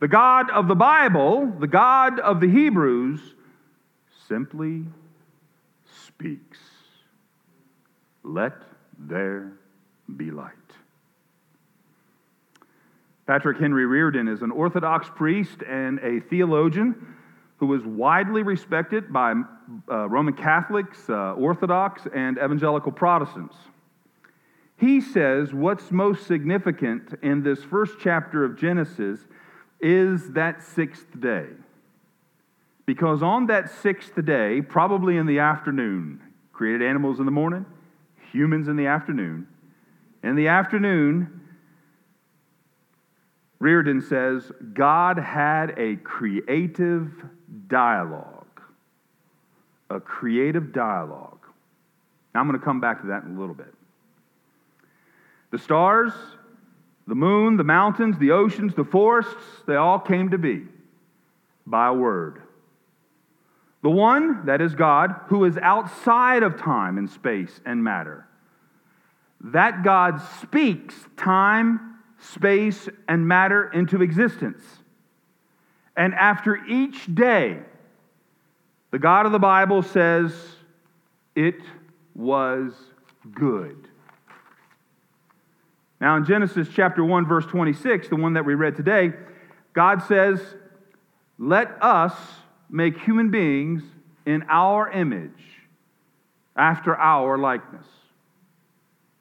The 0.00 0.08
God 0.08 0.50
of 0.50 0.68
the 0.68 0.74
Bible, 0.74 1.52
the 1.58 1.66
God 1.66 2.18
of 2.20 2.40
the 2.40 2.48
Hebrews, 2.48 3.20
simply 4.28 4.84
speaks. 6.06 6.58
Let 8.22 8.54
there 8.98 9.52
be 10.16 10.30
light. 10.30 10.54
Patrick 13.26 13.58
Henry 13.58 13.86
Reardon 13.86 14.26
is 14.26 14.42
an 14.42 14.50
Orthodox 14.50 15.08
priest 15.14 15.62
and 15.62 16.00
a 16.00 16.20
theologian 16.20 17.16
who 17.60 17.74
is 17.74 17.84
widely 17.84 18.42
respected 18.42 19.12
by 19.12 19.34
uh, 19.90 20.08
Roman 20.08 20.32
Catholics, 20.32 20.98
uh, 21.10 21.34
Orthodox, 21.34 22.06
and 22.14 22.38
evangelical 22.38 22.90
Protestants. 22.90 23.54
He 24.78 25.02
says 25.02 25.52
what's 25.52 25.92
most 25.92 26.26
significant 26.26 27.12
in 27.22 27.42
this 27.42 27.62
first 27.62 27.96
chapter 28.00 28.44
of 28.44 28.58
Genesis 28.58 29.20
is 29.78 30.32
that 30.32 30.62
sixth 30.62 31.20
day. 31.20 31.48
Because 32.86 33.22
on 33.22 33.46
that 33.48 33.70
sixth 33.70 34.24
day, 34.24 34.62
probably 34.62 35.18
in 35.18 35.26
the 35.26 35.38
afternoon, 35.38 36.22
created 36.54 36.82
animals 36.82 37.20
in 37.20 37.26
the 37.26 37.30
morning, 37.30 37.66
humans 38.32 38.68
in 38.68 38.76
the 38.76 38.86
afternoon. 38.86 39.46
In 40.22 40.34
the 40.34 40.48
afternoon, 40.48 41.39
Reardon 43.60 44.00
says, 44.00 44.50
God 44.72 45.18
had 45.18 45.78
a 45.78 45.96
creative 45.96 47.12
dialogue. 47.68 48.46
A 49.90 50.00
creative 50.00 50.72
dialogue. 50.72 51.38
Now, 52.34 52.40
I'm 52.40 52.48
going 52.48 52.58
to 52.58 52.64
come 52.64 52.80
back 52.80 53.02
to 53.02 53.08
that 53.08 53.24
in 53.24 53.36
a 53.36 53.40
little 53.40 53.54
bit. 53.54 53.74
The 55.50 55.58
stars, 55.58 56.12
the 57.06 57.14
moon, 57.14 57.56
the 57.56 57.64
mountains, 57.64 58.18
the 58.18 58.30
oceans, 58.30 58.74
the 58.74 58.84
forests, 58.84 59.34
they 59.66 59.76
all 59.76 59.98
came 59.98 60.30
to 60.30 60.38
be 60.38 60.62
by 61.66 61.88
a 61.88 61.92
word. 61.92 62.40
The 63.82 63.90
one, 63.90 64.46
that 64.46 64.60
is 64.60 64.74
God, 64.74 65.14
who 65.28 65.44
is 65.44 65.58
outside 65.58 66.42
of 66.42 66.56
time 66.56 66.98
and 66.98 67.10
space 67.10 67.60
and 67.66 67.82
matter. 67.82 68.26
That 69.40 69.82
God 69.82 70.20
speaks 70.40 70.94
time, 71.16 71.89
space, 72.20 72.88
and 73.08 73.26
matter 73.26 73.70
into 73.72 74.02
existence. 74.02 74.62
And 75.96 76.14
after 76.14 76.56
each 76.66 77.12
day, 77.12 77.58
the 78.90 78.98
God 78.98 79.26
of 79.26 79.32
the 79.32 79.38
Bible 79.38 79.82
says, 79.82 80.32
it 81.34 81.56
was 82.14 82.72
good. 83.32 83.88
Now, 86.00 86.16
in 86.16 86.24
Genesis 86.24 86.68
chapter 86.74 87.04
1, 87.04 87.26
verse 87.26 87.46
26, 87.46 88.08
the 88.08 88.16
one 88.16 88.34
that 88.34 88.44
we 88.44 88.54
read 88.54 88.76
today, 88.76 89.12
God 89.74 90.02
says, 90.02 90.40
Let 91.38 91.82
us 91.82 92.14
make 92.70 92.98
human 92.98 93.30
beings 93.30 93.82
in 94.24 94.44
our 94.48 94.90
image, 94.90 95.30
after 96.56 96.96
our 96.96 97.36
likeness. 97.36 97.86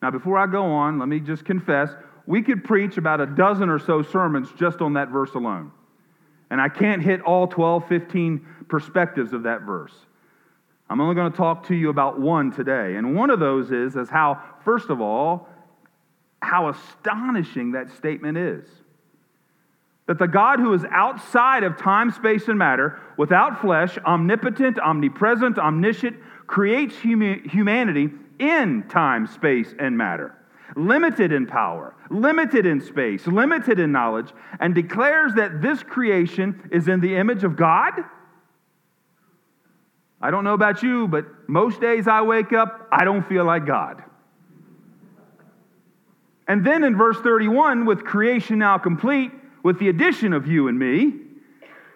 Now, 0.01 0.11
before 0.11 0.37
I 0.37 0.47
go 0.47 0.63
on, 0.63 0.99
let 0.99 1.09
me 1.09 1.19
just 1.19 1.43
confess 1.43 1.89
we 2.29 2.43
could 2.43 2.63
preach 2.63 2.97
about 2.97 3.19
a 3.21 3.25
dozen 3.25 3.69
or 3.69 3.79
so 3.79 4.03
sermons 4.03 4.49
just 4.55 4.81
on 4.81 4.93
that 4.93 5.09
verse 5.09 5.33
alone. 5.33 5.71
And 6.51 6.61
I 6.61 6.69
can't 6.69 7.01
hit 7.01 7.21
all 7.21 7.47
12, 7.47 7.87
15 7.87 8.45
perspectives 8.67 9.33
of 9.33 9.43
that 9.43 9.63
verse. 9.63 9.93
I'm 10.91 11.01
only 11.01 11.15
going 11.15 11.31
to 11.31 11.35
talk 11.35 11.65
to 11.69 11.75
you 11.75 11.89
about 11.89 12.19
one 12.19 12.51
today. 12.51 12.97
And 12.97 13.15
one 13.15 13.31
of 13.31 13.39
those 13.39 13.71
is, 13.71 13.95
is 13.95 14.09
how, 14.09 14.43
first 14.63 14.91
of 14.91 15.01
all, 15.01 15.49
how 16.39 16.69
astonishing 16.69 17.71
that 17.71 17.89
statement 17.97 18.37
is. 18.37 18.69
That 20.05 20.19
the 20.19 20.27
God 20.27 20.59
who 20.59 20.71
is 20.75 20.85
outside 20.91 21.63
of 21.63 21.77
time, 21.77 22.11
space, 22.11 22.47
and 22.47 22.59
matter, 22.59 22.99
without 23.17 23.59
flesh, 23.59 23.97
omnipotent, 24.05 24.77
omnipresent, 24.77 25.57
omniscient, 25.57 26.15
creates 26.45 26.95
humanity 26.99 28.09
in 28.37 28.83
time, 28.87 29.25
space, 29.25 29.73
and 29.79 29.97
matter, 29.97 30.35
limited 30.75 31.31
in 31.31 31.45
power, 31.45 31.95
limited 32.09 32.65
in 32.65 32.81
space, 32.81 33.25
limited 33.27 33.79
in 33.79 33.91
knowledge, 33.91 34.31
and 34.59 34.75
declares 34.75 35.33
that 35.35 35.61
this 35.61 35.83
creation 35.83 36.69
is 36.71 36.87
in 36.87 36.99
the 36.99 37.15
image 37.15 37.43
of 37.43 37.55
God? 37.55 37.93
I 40.21 40.31
don't 40.31 40.43
know 40.43 40.53
about 40.53 40.83
you, 40.83 41.07
but 41.07 41.25
most 41.47 41.79
days 41.79 42.07
I 42.07 42.21
wake 42.21 42.51
up, 42.51 42.87
I 42.91 43.05
don't 43.05 43.27
feel 43.27 43.45
like 43.45 43.65
God. 43.65 44.03
And 46.47 46.65
then 46.65 46.83
in 46.83 46.97
verse 46.97 47.17
31, 47.21 47.85
with 47.85 48.03
creation 48.03 48.59
now 48.59 48.77
complete, 48.77 49.31
with 49.63 49.79
the 49.79 49.89
addition 49.89 50.33
of 50.33 50.47
you 50.47 50.67
and 50.67 50.77
me, 50.77 51.13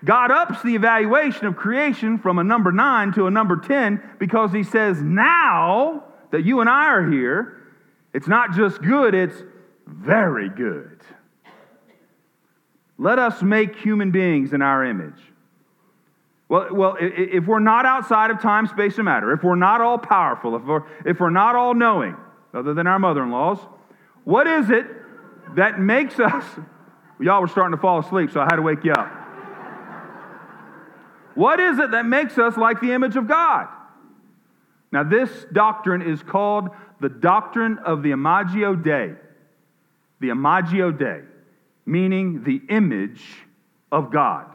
God 0.05 0.31
ups 0.31 0.61
the 0.63 0.75
evaluation 0.75 1.45
of 1.47 1.55
creation 1.55 2.17
from 2.17 2.37
a 2.37 2.43
number 2.43 2.71
nine 2.71 3.13
to 3.13 3.27
a 3.27 3.31
number 3.31 3.57
10 3.57 4.01
because 4.19 4.51
he 4.51 4.63
says, 4.63 5.01
now 5.01 6.03
that 6.31 6.43
you 6.43 6.59
and 6.59 6.69
I 6.69 6.87
are 6.87 7.09
here, 7.09 7.62
it's 8.13 8.27
not 8.27 8.53
just 8.53 8.81
good, 8.81 9.13
it's 9.13 9.41
very 9.87 10.49
good. 10.49 10.99
Let 12.97 13.19
us 13.19 13.41
make 13.41 13.75
human 13.75 14.11
beings 14.11 14.53
in 14.53 14.61
our 14.61 14.85
image. 14.85 15.19
Well, 16.47 16.67
well, 16.71 16.97
if 16.99 17.47
we're 17.47 17.59
not 17.59 17.85
outside 17.85 18.29
of 18.29 18.39
time, 18.39 18.67
space, 18.67 18.97
and 18.97 19.05
matter, 19.05 19.33
if 19.33 19.43
we're 19.43 19.55
not 19.55 19.81
all 19.81 19.97
powerful, 19.97 20.55
if 20.55 20.63
we're, 20.63 20.83
if 21.05 21.19
we're 21.19 21.31
not 21.31 21.55
all 21.55 21.73
knowing, 21.73 22.15
other 22.53 22.73
than 22.73 22.85
our 22.85 22.99
mother 22.99 23.23
in 23.23 23.31
laws, 23.31 23.57
what 24.23 24.45
is 24.45 24.69
it 24.69 24.85
that 25.55 25.79
makes 25.79 26.19
us? 26.19 26.45
Y'all 27.19 27.41
were 27.41 27.47
starting 27.47 27.75
to 27.75 27.81
fall 27.81 27.99
asleep, 27.99 28.29
so 28.31 28.39
I 28.39 28.43
had 28.43 28.57
to 28.57 28.61
wake 28.61 28.83
you 28.83 28.91
up. 28.91 29.11
What 31.35 31.59
is 31.59 31.79
it 31.79 31.91
that 31.91 32.05
makes 32.05 32.37
us 32.37 32.55
like 32.57 32.79
the 32.79 32.91
image 32.91 33.15
of 33.15 33.27
God? 33.27 33.67
Now, 34.91 35.03
this 35.03 35.29
doctrine 35.51 36.03
is 36.03 36.21
called 36.21 36.69
the 37.03 37.09
doctrine 37.09 37.79
of 37.79 38.01
the 38.01 38.11
Imago 38.11 38.75
Dei. 38.75 39.11
The 40.21 40.29
Imago 40.29 40.89
Dei, 40.89 41.19
meaning 41.85 42.45
the 42.45 42.61
image 42.69 43.21
of 43.91 44.09
God. 44.09 44.45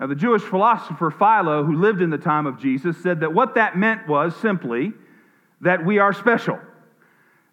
Now, 0.00 0.08
the 0.08 0.16
Jewish 0.16 0.42
philosopher 0.42 1.12
Philo, 1.12 1.62
who 1.62 1.76
lived 1.76 2.02
in 2.02 2.10
the 2.10 2.18
time 2.18 2.44
of 2.44 2.58
Jesus, 2.58 3.00
said 3.04 3.20
that 3.20 3.32
what 3.32 3.54
that 3.54 3.78
meant 3.78 4.08
was 4.08 4.34
simply 4.34 4.94
that 5.60 5.86
we 5.86 6.00
are 6.00 6.12
special 6.12 6.58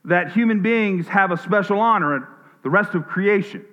that 0.06 0.32
human 0.32 0.64
beings 0.64 1.08
have 1.08 1.32
a 1.32 1.38
special 1.38 1.80
honor 1.80 2.16
at 2.16 2.24
the 2.64 2.72
rest 2.72 2.96
of 2.96 3.06
creation. 3.06 3.64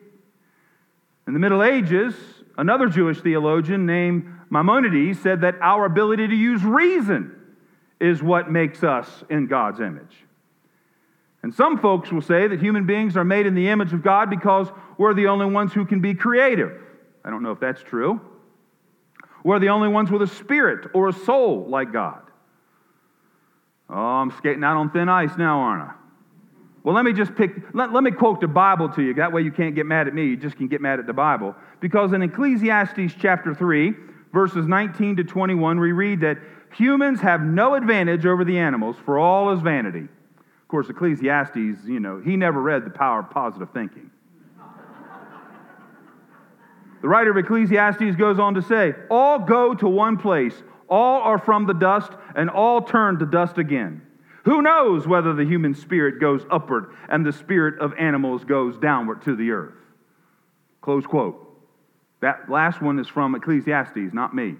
In 1.26 1.32
the 1.32 1.40
Middle 1.40 1.62
Ages, 1.62 2.14
another 2.58 2.87
Jewish 2.87 3.20
theologian 3.22 3.87
named 3.87 4.30
Maimonides 4.50 5.18
said 5.20 5.40
that 5.40 5.56
our 5.62 5.87
ability 5.87 6.28
to 6.28 6.37
use 6.37 6.62
reason 6.62 7.39
is 8.00 8.23
what 8.23 8.50
makes 8.50 8.83
us 8.83 9.25
in 9.28 9.47
God's 9.47 9.80
image. 9.80 10.16
And 11.42 11.54
some 11.54 11.78
folks 11.78 12.11
will 12.11 12.23
say 12.23 12.49
that 12.49 12.61
human 12.61 12.87
beings 12.87 13.16
are 13.16 13.25
made 13.25 13.47
in 13.47 13.54
the 13.54 13.69
image 13.69 13.92
of 13.92 14.02
God 14.02 14.28
because 14.28 14.69
we're 14.99 15.14
the 15.14 15.28
only 15.28 15.47
ones 15.47 15.73
who 15.73 15.87
can 15.87 16.00
be 16.00 16.14
creative. 16.14 16.73
I 17.25 17.30
don't 17.30 17.42
know 17.42 17.52
if 17.52 17.61
that's 17.61 17.83
true. 17.83 18.21
We're 19.42 19.59
the 19.59 19.71
only 19.71 19.88
ones 19.88 20.11
with 20.11 20.23
a 20.23 20.26
spirit 20.26 20.90
or 20.92 21.09
a 21.09 21.12
soul 21.12 21.66
like 21.69 21.92
God. 21.92 22.23
Oh, 23.88 23.95
I'm 23.95 24.30
skating 24.33 24.62
out 24.62 24.76
on 24.76 24.90
thin 24.90 25.09
ice 25.09 25.37
now, 25.37 25.61
aren't 25.61 25.83
I? 25.83 25.95
Well, 26.83 26.95
let 26.95 27.04
me 27.04 27.12
just 27.12 27.35
pick, 27.35 27.50
let, 27.75 27.92
let 27.92 28.02
me 28.02 28.11
quote 28.11 28.40
the 28.40 28.49
Bible 28.49 28.88
to 28.90 29.02
you. 29.02 29.14
That 29.14 29.33
way 29.33 29.42
you 29.42 29.52
can't 29.52 29.75
get 29.75 29.87
mad 29.87 30.09
at 30.09 30.14
me, 30.14 30.26
you 30.26 30.37
just 30.37 30.57
can 30.57 30.69
get 30.69 30.80
mad 30.80 30.99
at 30.99 31.07
the 31.07 31.12
Bible. 31.12 31.54
Because 31.80 32.12
in 32.12 32.23
Ecclesiastes 32.23 33.14
chapter 33.19 33.54
3, 33.54 33.95
verses 34.33 34.66
19 34.66 35.16
to 35.16 35.25
21, 35.25 35.80
we 35.80 35.92
read 35.92 36.21
that 36.21 36.38
humans 36.72 37.20
have 37.20 37.42
no 37.42 37.74
advantage 37.74 38.26
over 38.26 38.44
the 38.44 38.58
animals, 38.58 38.96
for 39.04 39.18
all 39.18 39.52
is 39.52 39.60
vanity. 39.60 40.08
Of 40.60 40.68
course, 40.68 40.88
Ecclesiastes, 40.88 41.84
you 41.86 42.00
know, 42.00 42.20
he 42.20 42.36
never 42.36 42.60
read 42.60 42.84
the 42.84 42.90
power 42.90 43.20
of 43.20 43.30
positive 43.30 43.70
thinking. 43.70 44.10
the 47.02 47.08
writer 47.08 47.30
of 47.30 47.36
Ecclesiastes 47.36 48.16
goes 48.16 48.38
on 48.38 48.54
to 48.54 48.62
say, 48.62 48.94
All 49.10 49.40
go 49.40 49.74
to 49.74 49.88
one 49.88 50.16
place, 50.16 50.54
all 50.88 51.22
are 51.22 51.38
from 51.38 51.66
the 51.66 51.74
dust, 51.74 52.12
and 52.34 52.48
all 52.48 52.82
turn 52.82 53.18
to 53.18 53.26
dust 53.26 53.58
again. 53.58 54.02
Who 54.44 54.62
knows 54.62 55.06
whether 55.06 55.34
the 55.34 55.44
human 55.44 55.74
spirit 55.74 56.20
goes 56.20 56.42
upward 56.50 56.94
and 57.08 57.24
the 57.26 57.32
spirit 57.32 57.78
of 57.78 57.92
animals 57.98 58.44
goes 58.44 58.78
downward 58.78 59.22
to 59.22 59.36
the 59.36 59.50
earth? 59.50 59.74
Close 60.80 61.06
quote. 61.06 61.46
That 62.20 62.50
last 62.50 62.80
one 62.80 62.98
is 62.98 63.08
from 63.08 63.34
Ecclesiastes, 63.34 64.12
not 64.12 64.34
me. 64.34 64.56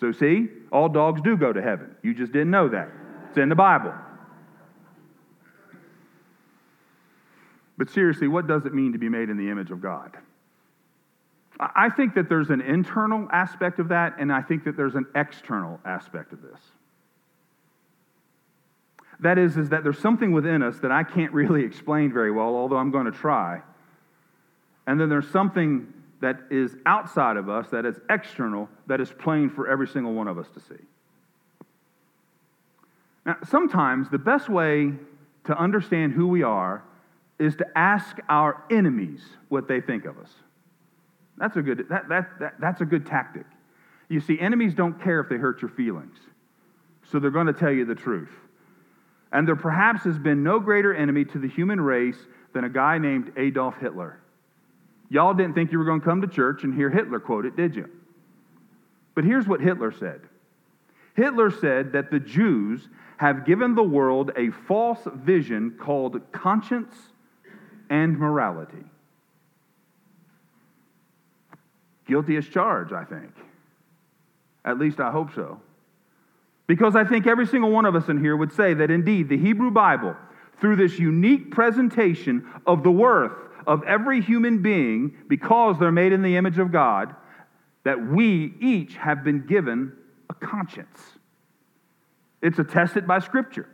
So, 0.00 0.12
see, 0.12 0.48
all 0.70 0.88
dogs 0.88 1.20
do 1.22 1.36
go 1.36 1.52
to 1.52 1.60
heaven. 1.60 1.96
You 2.02 2.14
just 2.14 2.32
didn't 2.32 2.50
know 2.50 2.68
that. 2.68 2.88
It's 3.28 3.38
in 3.38 3.48
the 3.48 3.56
Bible. 3.56 3.92
But 7.76 7.90
seriously, 7.90 8.28
what 8.28 8.46
does 8.46 8.64
it 8.64 8.74
mean 8.74 8.92
to 8.92 8.98
be 8.98 9.08
made 9.08 9.28
in 9.28 9.36
the 9.36 9.50
image 9.50 9.70
of 9.70 9.80
God? 9.80 10.16
I 11.60 11.90
think 11.90 12.14
that 12.14 12.28
there's 12.28 12.50
an 12.50 12.60
internal 12.60 13.28
aspect 13.32 13.80
of 13.80 13.88
that, 13.88 14.16
and 14.18 14.32
I 14.32 14.42
think 14.42 14.64
that 14.64 14.76
there's 14.76 14.94
an 14.94 15.06
external 15.14 15.80
aspect 15.84 16.32
of 16.32 16.42
this. 16.42 16.60
That 19.20 19.38
is, 19.38 19.56
is 19.56 19.68
that 19.70 19.82
there's 19.82 19.98
something 19.98 20.30
within 20.30 20.62
us 20.62 20.78
that 20.80 20.92
I 20.92 21.02
can't 21.02 21.32
really 21.40 21.64
explain 21.64 22.12
very 22.12 22.30
well, 22.30 22.54
although 22.54 22.76
I'm 22.76 22.92
going 22.92 23.06
to 23.06 23.12
try. 23.12 23.62
And 24.86 25.00
then 25.00 25.08
there's 25.08 25.28
something 25.30 25.92
that 26.20 26.40
is 26.50 26.76
outside 26.86 27.36
of 27.36 27.48
us, 27.48 27.68
that 27.68 27.84
is 27.84 28.00
external, 28.10 28.68
that 28.86 29.00
is 29.00 29.12
plain 29.12 29.50
for 29.50 29.68
every 29.68 29.86
single 29.86 30.12
one 30.12 30.28
of 30.28 30.38
us 30.38 30.48
to 30.54 30.60
see. 30.60 30.82
Now, 33.24 33.36
sometimes 33.48 34.08
the 34.10 34.18
best 34.18 34.48
way 34.48 34.92
to 35.44 35.58
understand 35.58 36.12
who 36.12 36.28
we 36.28 36.42
are 36.42 36.82
is 37.38 37.56
to 37.56 37.66
ask 37.76 38.16
our 38.28 38.64
enemies 38.70 39.20
what 39.48 39.68
they 39.68 39.80
think 39.80 40.04
of 40.04 40.18
us. 40.18 40.30
That's 41.36 41.56
a 41.56 41.62
good, 41.62 41.86
that, 41.88 42.08
that, 42.08 42.30
that, 42.40 42.54
that's 42.60 42.80
a 42.80 42.84
good 42.84 43.06
tactic. 43.06 43.44
You 44.08 44.20
see, 44.20 44.40
enemies 44.40 44.74
don't 44.74 45.00
care 45.00 45.20
if 45.20 45.28
they 45.28 45.36
hurt 45.36 45.62
your 45.62 45.70
feelings, 45.70 46.16
so 47.10 47.18
they're 47.18 47.30
going 47.30 47.46
to 47.46 47.52
tell 47.52 47.70
you 47.70 47.84
the 47.84 47.94
truth. 47.94 48.32
And 49.30 49.46
there 49.46 49.56
perhaps 49.56 50.04
has 50.04 50.18
been 50.18 50.42
no 50.42 50.58
greater 50.58 50.94
enemy 50.94 51.24
to 51.26 51.38
the 51.38 51.48
human 51.48 51.80
race 51.80 52.18
than 52.54 52.64
a 52.64 52.68
guy 52.68 52.98
named 52.98 53.32
Adolf 53.36 53.76
Hitler. 53.78 54.18
Y'all 55.10 55.34
didn't 55.34 55.54
think 55.54 55.72
you 55.72 55.78
were 55.78 55.84
going 55.84 56.00
to 56.00 56.04
come 56.04 56.20
to 56.20 56.26
church 56.26 56.64
and 56.64 56.74
hear 56.74 56.90
Hitler 56.90 57.20
quote 57.20 57.46
it, 57.46 57.56
did 57.56 57.74
you? 57.74 57.88
But 59.14 59.24
here's 59.24 59.46
what 59.46 59.60
Hitler 59.60 59.92
said 59.92 60.20
Hitler 61.16 61.50
said 61.50 61.92
that 61.92 62.10
the 62.10 62.20
Jews 62.20 62.88
have 63.16 63.44
given 63.44 63.74
the 63.74 63.82
world 63.82 64.30
a 64.36 64.50
false 64.50 65.00
vision 65.12 65.72
called 65.72 66.20
conscience 66.30 66.94
and 67.90 68.16
morality. 68.16 68.84
Guilty 72.06 72.36
as 72.36 72.46
charged, 72.46 72.92
I 72.92 73.04
think. 73.04 73.32
At 74.64 74.78
least 74.78 75.00
I 75.00 75.10
hope 75.10 75.34
so. 75.34 75.60
Because 76.66 76.94
I 76.94 77.04
think 77.04 77.26
every 77.26 77.46
single 77.46 77.70
one 77.70 77.86
of 77.86 77.96
us 77.96 78.08
in 78.08 78.20
here 78.20 78.36
would 78.36 78.52
say 78.52 78.74
that 78.74 78.90
indeed 78.90 79.28
the 79.28 79.38
Hebrew 79.38 79.70
Bible, 79.70 80.14
through 80.60 80.76
this 80.76 80.98
unique 80.98 81.50
presentation 81.50 82.46
of 82.66 82.82
the 82.82 82.90
worth 82.90 83.32
of 83.68 83.82
every 83.84 84.22
human 84.22 84.62
being 84.62 85.14
because 85.28 85.78
they're 85.78 85.92
made 85.92 86.12
in 86.12 86.22
the 86.22 86.36
image 86.36 86.58
of 86.58 86.72
God, 86.72 87.14
that 87.84 88.04
we 88.08 88.54
each 88.60 88.94
have 88.96 89.22
been 89.22 89.46
given 89.46 89.92
a 90.30 90.34
conscience. 90.34 90.98
It's 92.40 92.58
attested 92.58 93.06
by 93.06 93.18
Scripture. 93.18 93.68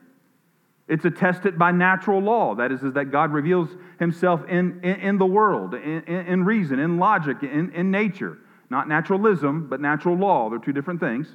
It's 0.89 1.05
attested 1.05 1.59
by 1.59 1.71
natural 1.71 2.21
law. 2.21 2.57
That 2.57 2.73
is, 2.73 2.83
is 2.83 2.93
that 2.95 3.13
God 3.13 3.33
reveals 3.33 3.71
himself 4.01 4.43
in, 4.49 4.81
in, 4.83 4.97
in 4.97 5.19
the 5.19 5.27
world, 5.27 5.75
in, 5.75 6.03
in, 6.03 6.45
reason, 6.45 6.81
in 6.81 6.99
logic, 6.99 7.39
in, 7.43 7.73
in 7.73 7.93
nature. 7.93 8.39
Not 8.71 8.89
naturalism, 8.89 9.69
but 9.69 9.81
natural 9.81 10.17
law. 10.17 10.51
They're 10.51 10.59
two 10.59 10.73
different 10.73 10.99
things. 10.99 11.29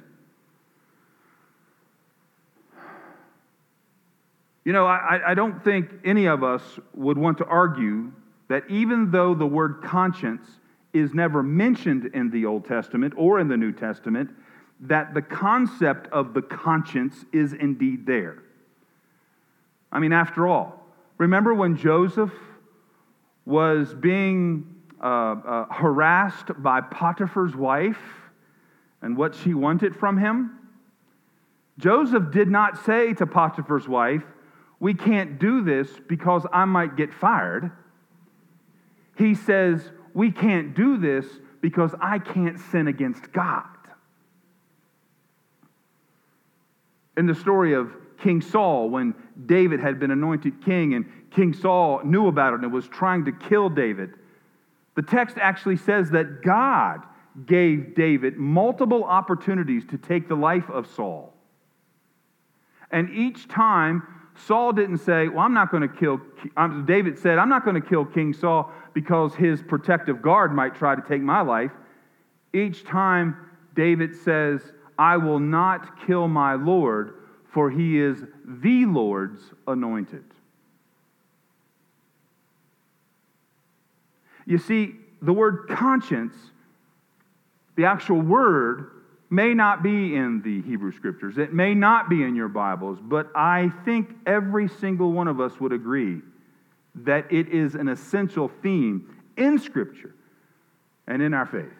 You 4.64 4.74
know, 4.74 4.86
I, 4.86 5.20
I 5.28 5.34
don't 5.34 5.64
think 5.64 5.88
any 6.04 6.26
of 6.26 6.44
us 6.44 6.62
would 6.94 7.16
want 7.16 7.38
to 7.38 7.46
argue 7.46 8.12
that 8.50 8.64
even 8.68 9.12
though 9.12 9.32
the 9.32 9.46
word 9.46 9.80
conscience 9.80 10.44
is 10.92 11.14
never 11.14 11.40
mentioned 11.40 12.10
in 12.14 12.30
the 12.30 12.44
Old 12.44 12.64
Testament 12.64 13.14
or 13.16 13.38
in 13.38 13.46
the 13.46 13.56
New 13.56 13.70
Testament, 13.70 14.28
that 14.80 15.14
the 15.14 15.22
concept 15.22 16.08
of 16.08 16.34
the 16.34 16.42
conscience 16.42 17.24
is 17.32 17.52
indeed 17.52 18.04
there. 18.06 18.42
I 19.92 20.00
mean, 20.00 20.12
after 20.12 20.48
all, 20.48 20.84
remember 21.16 21.54
when 21.54 21.76
Joseph 21.76 22.32
was 23.44 23.94
being 23.94 24.74
uh, 25.00 25.06
uh, 25.06 25.66
harassed 25.72 26.50
by 26.60 26.80
Potiphar's 26.80 27.54
wife 27.54 28.02
and 29.00 29.16
what 29.16 29.36
she 29.36 29.54
wanted 29.54 29.94
from 29.94 30.18
him? 30.18 30.58
Joseph 31.78 32.32
did 32.32 32.48
not 32.48 32.84
say 32.84 33.14
to 33.14 33.26
Potiphar's 33.26 33.86
wife, 33.86 34.24
We 34.80 34.92
can't 34.92 35.38
do 35.38 35.62
this 35.62 35.88
because 36.08 36.44
I 36.52 36.64
might 36.64 36.96
get 36.96 37.14
fired. 37.14 37.70
He 39.20 39.34
says, 39.34 39.82
We 40.14 40.30
can't 40.30 40.74
do 40.74 40.96
this 40.96 41.26
because 41.60 41.94
I 42.00 42.18
can't 42.18 42.58
sin 42.58 42.88
against 42.88 43.30
God. 43.32 43.66
In 47.18 47.26
the 47.26 47.34
story 47.34 47.74
of 47.74 47.92
King 48.22 48.40
Saul, 48.40 48.88
when 48.88 49.14
David 49.44 49.78
had 49.78 50.00
been 50.00 50.10
anointed 50.10 50.64
king 50.64 50.94
and 50.94 51.04
King 51.30 51.52
Saul 51.52 52.00
knew 52.02 52.28
about 52.28 52.54
it 52.54 52.60
and 52.60 52.72
was 52.72 52.88
trying 52.88 53.26
to 53.26 53.32
kill 53.32 53.68
David, 53.68 54.14
the 54.96 55.02
text 55.02 55.36
actually 55.38 55.76
says 55.76 56.10
that 56.12 56.40
God 56.42 57.02
gave 57.44 57.94
David 57.94 58.38
multiple 58.38 59.04
opportunities 59.04 59.84
to 59.90 59.98
take 59.98 60.28
the 60.28 60.34
life 60.34 60.70
of 60.70 60.86
Saul. 60.86 61.34
And 62.90 63.10
each 63.10 63.48
time, 63.48 64.02
Saul 64.46 64.72
didn't 64.72 64.98
say, 64.98 65.28
Well, 65.28 65.40
I'm 65.40 65.54
not 65.54 65.70
going 65.70 65.88
to 65.88 65.94
kill, 65.94 66.20
David 66.84 67.18
said, 67.18 67.38
I'm 67.38 67.48
not 67.48 67.64
going 67.64 67.80
to 67.80 67.86
kill 67.86 68.04
King 68.04 68.32
Saul 68.32 68.72
because 68.94 69.34
his 69.34 69.62
protective 69.62 70.22
guard 70.22 70.54
might 70.54 70.74
try 70.74 70.94
to 70.94 71.02
take 71.02 71.22
my 71.22 71.40
life. 71.40 71.70
Each 72.52 72.84
time, 72.84 73.36
David 73.74 74.14
says, 74.14 74.60
I 74.98 75.16
will 75.16 75.38
not 75.38 76.06
kill 76.06 76.28
my 76.28 76.54
Lord, 76.54 77.14
for 77.52 77.70
he 77.70 77.98
is 77.98 78.24
the 78.44 78.86
Lord's 78.86 79.40
anointed. 79.66 80.24
You 84.46 84.58
see, 84.58 84.96
the 85.22 85.32
word 85.32 85.68
conscience, 85.68 86.34
the 87.76 87.84
actual 87.84 88.20
word, 88.20 88.90
may 89.30 89.54
not 89.54 89.82
be 89.82 90.16
in 90.16 90.42
the 90.42 90.60
Hebrew 90.62 90.92
scriptures. 90.92 91.38
It 91.38 91.52
may 91.52 91.72
not 91.72 92.10
be 92.10 92.24
in 92.24 92.34
your 92.34 92.48
Bibles, 92.48 92.98
but 93.00 93.30
I 93.34 93.72
think 93.84 94.10
every 94.26 94.68
single 94.68 95.12
one 95.12 95.28
of 95.28 95.40
us 95.40 95.58
would 95.60 95.72
agree 95.72 96.20
that 96.96 97.32
it 97.32 97.48
is 97.48 97.76
an 97.76 97.88
essential 97.88 98.50
theme 98.62 99.22
in 99.36 99.58
Scripture 99.60 100.14
and 101.06 101.22
in 101.22 101.32
our 101.32 101.46
faith. 101.46 101.70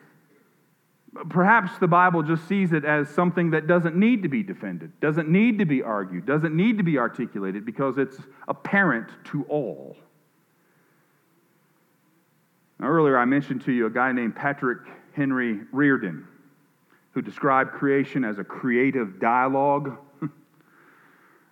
Perhaps 1.28 1.76
the 1.78 1.88
Bible 1.88 2.22
just 2.22 2.46
sees 2.46 2.72
it 2.72 2.84
as 2.84 3.08
something 3.08 3.50
that 3.50 3.66
doesn't 3.66 3.96
need 3.96 4.22
to 4.22 4.28
be 4.28 4.44
defended, 4.44 4.92
doesn't 5.00 5.28
need 5.28 5.58
to 5.58 5.64
be 5.64 5.82
argued, 5.82 6.24
doesn't 6.24 6.54
need 6.54 6.78
to 6.78 6.84
be 6.84 6.98
articulated 6.98 7.66
because 7.66 7.98
it's 7.98 8.16
apparent 8.46 9.08
to 9.24 9.44
all. 9.48 9.96
Now, 12.78 12.86
earlier, 12.86 13.18
I 13.18 13.24
mentioned 13.24 13.62
to 13.62 13.72
you 13.72 13.86
a 13.86 13.90
guy 13.90 14.12
named 14.12 14.36
Patrick 14.36 14.78
Henry 15.12 15.62
Reardon 15.72 16.28
who 17.12 17.23
described 17.23 17.73
creation 17.73 18.25
as 18.25 18.38
a 18.38 18.44
creative 18.44 19.18
dialogue. 19.18 19.96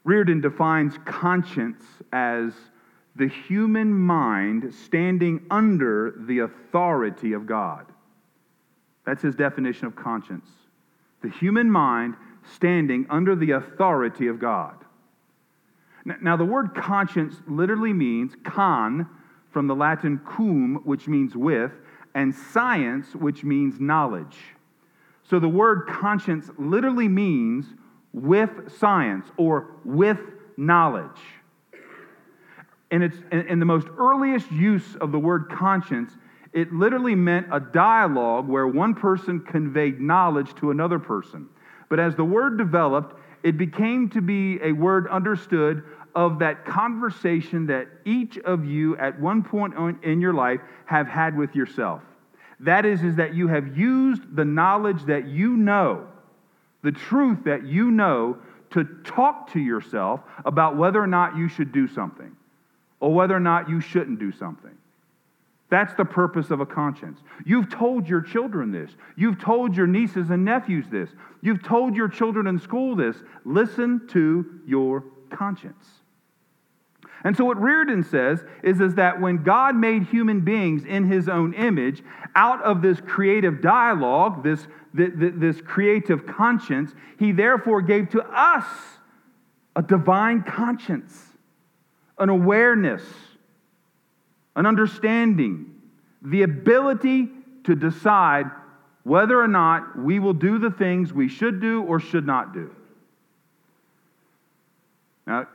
Reardon 0.05 0.40
defines 0.40 0.94
conscience 1.05 1.83
as 2.12 2.53
the 3.16 3.29
human 3.29 3.92
mind 3.92 4.73
standing 4.73 5.44
under 5.51 6.14
the 6.16 6.40
authority 6.40 7.33
of 7.33 7.47
God. 7.47 7.87
That's 9.05 9.23
his 9.23 9.35
definition 9.35 9.87
of 9.87 9.97
conscience. 9.97 10.49
The 11.23 11.31
human 11.31 11.71
mind 11.71 12.14
standing 12.55 13.07
under 13.11 13.35
the 13.35 13.53
authority 13.53 14.29
of 14.29 14.38
God. 14.38 14.77
Now, 16.23 16.37
the 16.37 16.44
word 16.44 16.75
conscience 16.75 17.35
literally 17.47 17.92
means 17.92 18.33
con, 18.44 19.09
from 19.51 19.66
the 19.66 19.75
Latin 19.75 20.18
cum, 20.18 20.81
which 20.85 21.09
means 21.09 21.37
with, 21.37 21.73
and 22.14 22.35
science, 22.35 23.14
which 23.14 23.44
means 23.44 23.81
knowledge. 23.81 24.37
So 25.29 25.38
the 25.38 25.49
word 25.49 25.87
conscience 25.88 26.51
literally 26.59 27.09
means 27.09 27.67
with 28.12 28.51
science 28.79 29.27
or 29.37 29.77
with 29.85 30.19
knowledge. 30.57 31.21
And 32.91 33.03
it's 33.03 33.19
in 33.31 33.59
the 33.59 33.67
most 33.67 33.87
earliest 33.99 34.51
use 34.51 34.97
of 34.97 35.12
the 35.12 35.19
word 35.19 35.51
conscience 35.51 36.12
it 36.53 36.73
literally 36.73 37.14
meant 37.14 37.47
a 37.53 37.61
dialogue 37.61 38.49
where 38.49 38.67
one 38.67 38.95
person 38.95 39.41
conveyed 39.41 40.01
knowledge 40.01 40.55
to 40.57 40.71
another 40.71 40.99
person. 40.99 41.49
But 41.88 42.01
as 42.01 42.17
the 42.17 42.25
word 42.25 42.59
developed, 42.59 43.14
it 43.43 43.59
became 43.59 44.09
to 44.11 44.21
be 44.21 44.59
a 44.62 44.73
word 44.73 45.09
understood 45.09 45.85
of 46.14 46.38
that 46.41 46.64
conversation 46.64 47.67
that 47.67 47.87
each 48.05 48.38
of 48.38 48.64
you 48.64 48.97
at 48.97 49.21
one 49.21 49.43
point 49.43 49.75
in 50.03 50.21
your 50.21 50.33
life 50.33 50.61
have 50.87 51.07
had 51.07 51.37
with 51.37 51.55
yourself. 51.55 52.03
That 52.61 52.85
is, 52.85 53.03
is 53.03 53.16
that 53.16 53.35
you 53.35 53.49
have 53.49 53.77
used 53.77 54.35
the 54.35 54.44
knowledge 54.44 55.05
that 55.05 55.29
you 55.29 55.57
know, 55.57 56.07
the 56.83 56.92
truth 56.92 57.44
that 57.44 57.66
you 57.66 57.90
know, 57.90 58.38
to 58.71 58.85
talk 59.05 59.53
to 59.53 59.61
yourself 59.61 60.21
about 60.44 60.77
whether 60.77 61.01
or 61.01 61.07
not 61.07 61.37
you 61.37 61.49
should 61.49 61.73
do 61.73 61.88
something 61.88 62.37
or 63.01 63.14
whether 63.14 63.35
or 63.35 63.40
not 63.40 63.68
you 63.68 63.81
shouldn't 63.81 64.18
do 64.18 64.33
something. 64.33 64.77
That's 65.71 65.94
the 65.94 66.05
purpose 66.05 66.51
of 66.51 66.61
a 66.61 66.66
conscience. 66.66 67.21
You've 67.44 67.71
told 67.71 68.09
your 68.09 68.23
children 68.23 68.73
this. 68.73 68.90
You've 69.16 69.38
told 69.38 69.77
your 69.77 69.87
nieces 69.87 70.31
and 70.31 70.44
nephews 70.44 70.87
this. 70.90 71.11
You've 71.42 71.62
told 71.62 71.94
your 71.94 72.09
children 72.09 72.47
in 72.47 72.59
school 72.59 72.97
this. 72.97 73.16
Listen 73.44 74.07
to 74.09 74.61
your 74.66 75.05
conscience. 75.31 75.87
And 77.24 77.37
so, 77.37 77.44
what 77.44 77.61
Reardon 77.61 78.04
says 78.04 78.44
is, 78.62 78.81
is 78.81 78.94
that 78.94 79.20
when 79.20 79.42
God 79.42 79.74
made 79.74 80.04
human 80.04 80.40
beings 80.40 80.85
in 80.85 81.04
his 81.04 81.28
own 81.28 81.52
image, 81.54 82.02
out 82.37 82.62
of 82.62 82.81
this 82.81 83.00
creative 83.00 83.61
dialogue, 83.61 84.44
this, 84.44 84.66
this 84.94 85.61
creative 85.61 86.26
conscience, 86.26 86.94
he 87.18 87.33
therefore 87.33 87.83
gave 87.83 88.11
to 88.11 88.22
us 88.22 88.64
a 89.74 89.83
divine 89.83 90.42
conscience, 90.42 91.20
an 92.18 92.28
awareness, 92.28 93.02
an 94.54 94.66
understanding, 94.66 95.74
the 96.22 96.42
ability 96.42 97.28
to 97.64 97.74
decide 97.74 98.46
whether 99.02 99.40
or 99.40 99.48
not 99.48 99.98
we 99.98 100.18
will 100.18 100.35
do 100.35 100.59
the 100.59 100.70
things 100.70 101.12
we 101.12 101.28
should 101.28 101.61
do 101.61 101.83
or 101.83 101.98
should 101.98 102.26
not 102.26 102.52
do. 102.52 102.70
Now, 105.26 105.46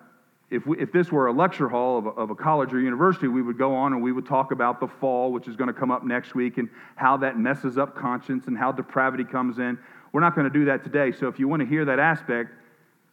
if, 0.54 0.68
we, 0.68 0.80
if 0.80 0.92
this 0.92 1.12
were 1.12 1.28
a 1.28 1.34
lecture 1.34 1.68
hall 1.68 1.98
of 1.98 2.06
a, 2.06 2.10
of 2.10 2.30
a 2.30 2.36
college 2.36 2.74
or 2.74 2.80
university, 2.80 3.28
we 3.28 3.42
would 3.42 3.58
go 3.58 3.76
on 3.76 3.94
and 3.94 4.02
we 4.02 4.12
would 4.12 4.26
talk 4.26 4.52
about 4.52 4.80
the 4.80 4.88
fall, 4.88 5.32
which 5.32 5.48
is 5.48 5.56
going 5.56 5.68
to 5.68 5.74
come 5.74 5.90
up 5.90 6.04
next 6.04 6.36
week, 6.36 6.58
and 6.58 6.70
how 6.96 7.18
that 7.18 7.38
messes 7.38 7.78
up 7.78 7.96
conscience 7.96 8.46
and 8.46 8.58
how 8.58 8.72
depravity 8.72 9.24
comes 9.24 9.58
in. 9.58 9.80
We're 10.12 10.22
not 10.22 10.36
going 10.36 10.46
to 10.46 10.54
do 10.54 10.66
that 10.66 10.84
today. 10.84 11.12
So 11.12 11.28
if 11.28 11.40
you 11.40 11.48
want 11.48 11.62
to 11.62 11.66
hear 11.66 11.86
that 11.86 11.98
aspect, 11.98 12.52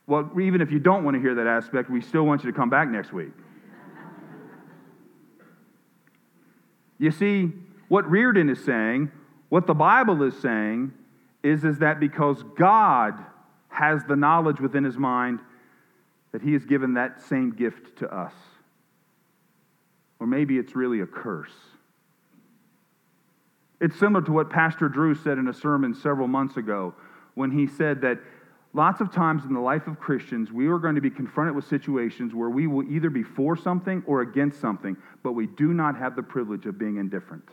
well, 0.07 0.31
even 0.41 0.61
if 0.61 0.71
you 0.71 0.79
don't 0.79 1.03
want 1.03 1.15
to 1.15 1.21
hear 1.21 1.35
that 1.35 1.47
aspect, 1.47 1.89
we 1.89 2.03
still 2.03 2.25
want 2.25 2.45
you 2.45 2.53
to 2.53 2.57
come 2.57 2.69
back 2.69 2.89
next 2.89 3.13
week. 3.13 3.31
you 6.99 7.11
see, 7.11 7.53
what 7.89 8.09
Reardon 8.11 8.51
is 8.51 8.63
saying, 8.63 9.11
what 9.49 9.67
the 9.67 9.75
Bible 9.75 10.23
is 10.23 10.39
saying, 10.41 10.93
is, 11.43 11.65
is 11.65 11.79
that 11.79 12.01
because 12.01 12.43
God 12.59 13.15
has 13.69 14.05
the 14.05 14.17
knowledge 14.17 14.61
within 14.61 14.85
his 14.85 14.99
mind, 14.99 15.41
that 16.33 16.43
he 16.43 16.53
has 16.53 16.65
given 16.65 16.95
that 16.95 17.21
same 17.21 17.51
gift 17.53 17.99
to 17.99 18.15
us. 18.15 18.33
Or 20.19 20.27
maybe 20.27 20.59
it's 20.59 20.77
really 20.77 21.01
a 21.01 21.07
curse. 21.07 21.53
It's 23.81 23.99
similar 23.99 24.25
to 24.27 24.33
what 24.33 24.51
Pastor 24.51 24.89
Drew 24.89 25.15
said 25.15 25.39
in 25.39 25.49
a 25.49 25.55
sermon 25.55 25.95
several 25.95 26.29
months 26.29 26.57
ago 26.57 26.95
when 27.35 27.51
he 27.51 27.67
said 27.67 28.03
that 28.03 28.19
lots 28.75 29.01
of 29.01 29.11
times 29.11 29.45
in 29.45 29.55
the 29.55 29.61
life 29.61 29.87
of 29.87 29.99
Christians, 29.99 30.53
we 30.53 30.69
are 30.69 30.79
going 30.79 30.95
to 30.95 31.01
be 31.01 31.11
confronted 31.11 31.57
with 31.57 31.67
situations 31.67 32.35
where 32.35 32.51
we 32.51 32.67
will 32.67 32.85
either 32.91 33.09
be 33.09 33.23
for 33.23 33.57
something 33.57 34.03
or 34.07 34.21
against 34.21 34.61
something, 34.61 34.97
but 35.23 35.33
we 35.33 35.47
do 35.47 35.73
not 35.73 35.97
have 35.97 36.15
the 36.15 36.23
privilege 36.23 36.67
of 36.67 36.79
being 36.79 36.99
indifferent. 36.99 37.49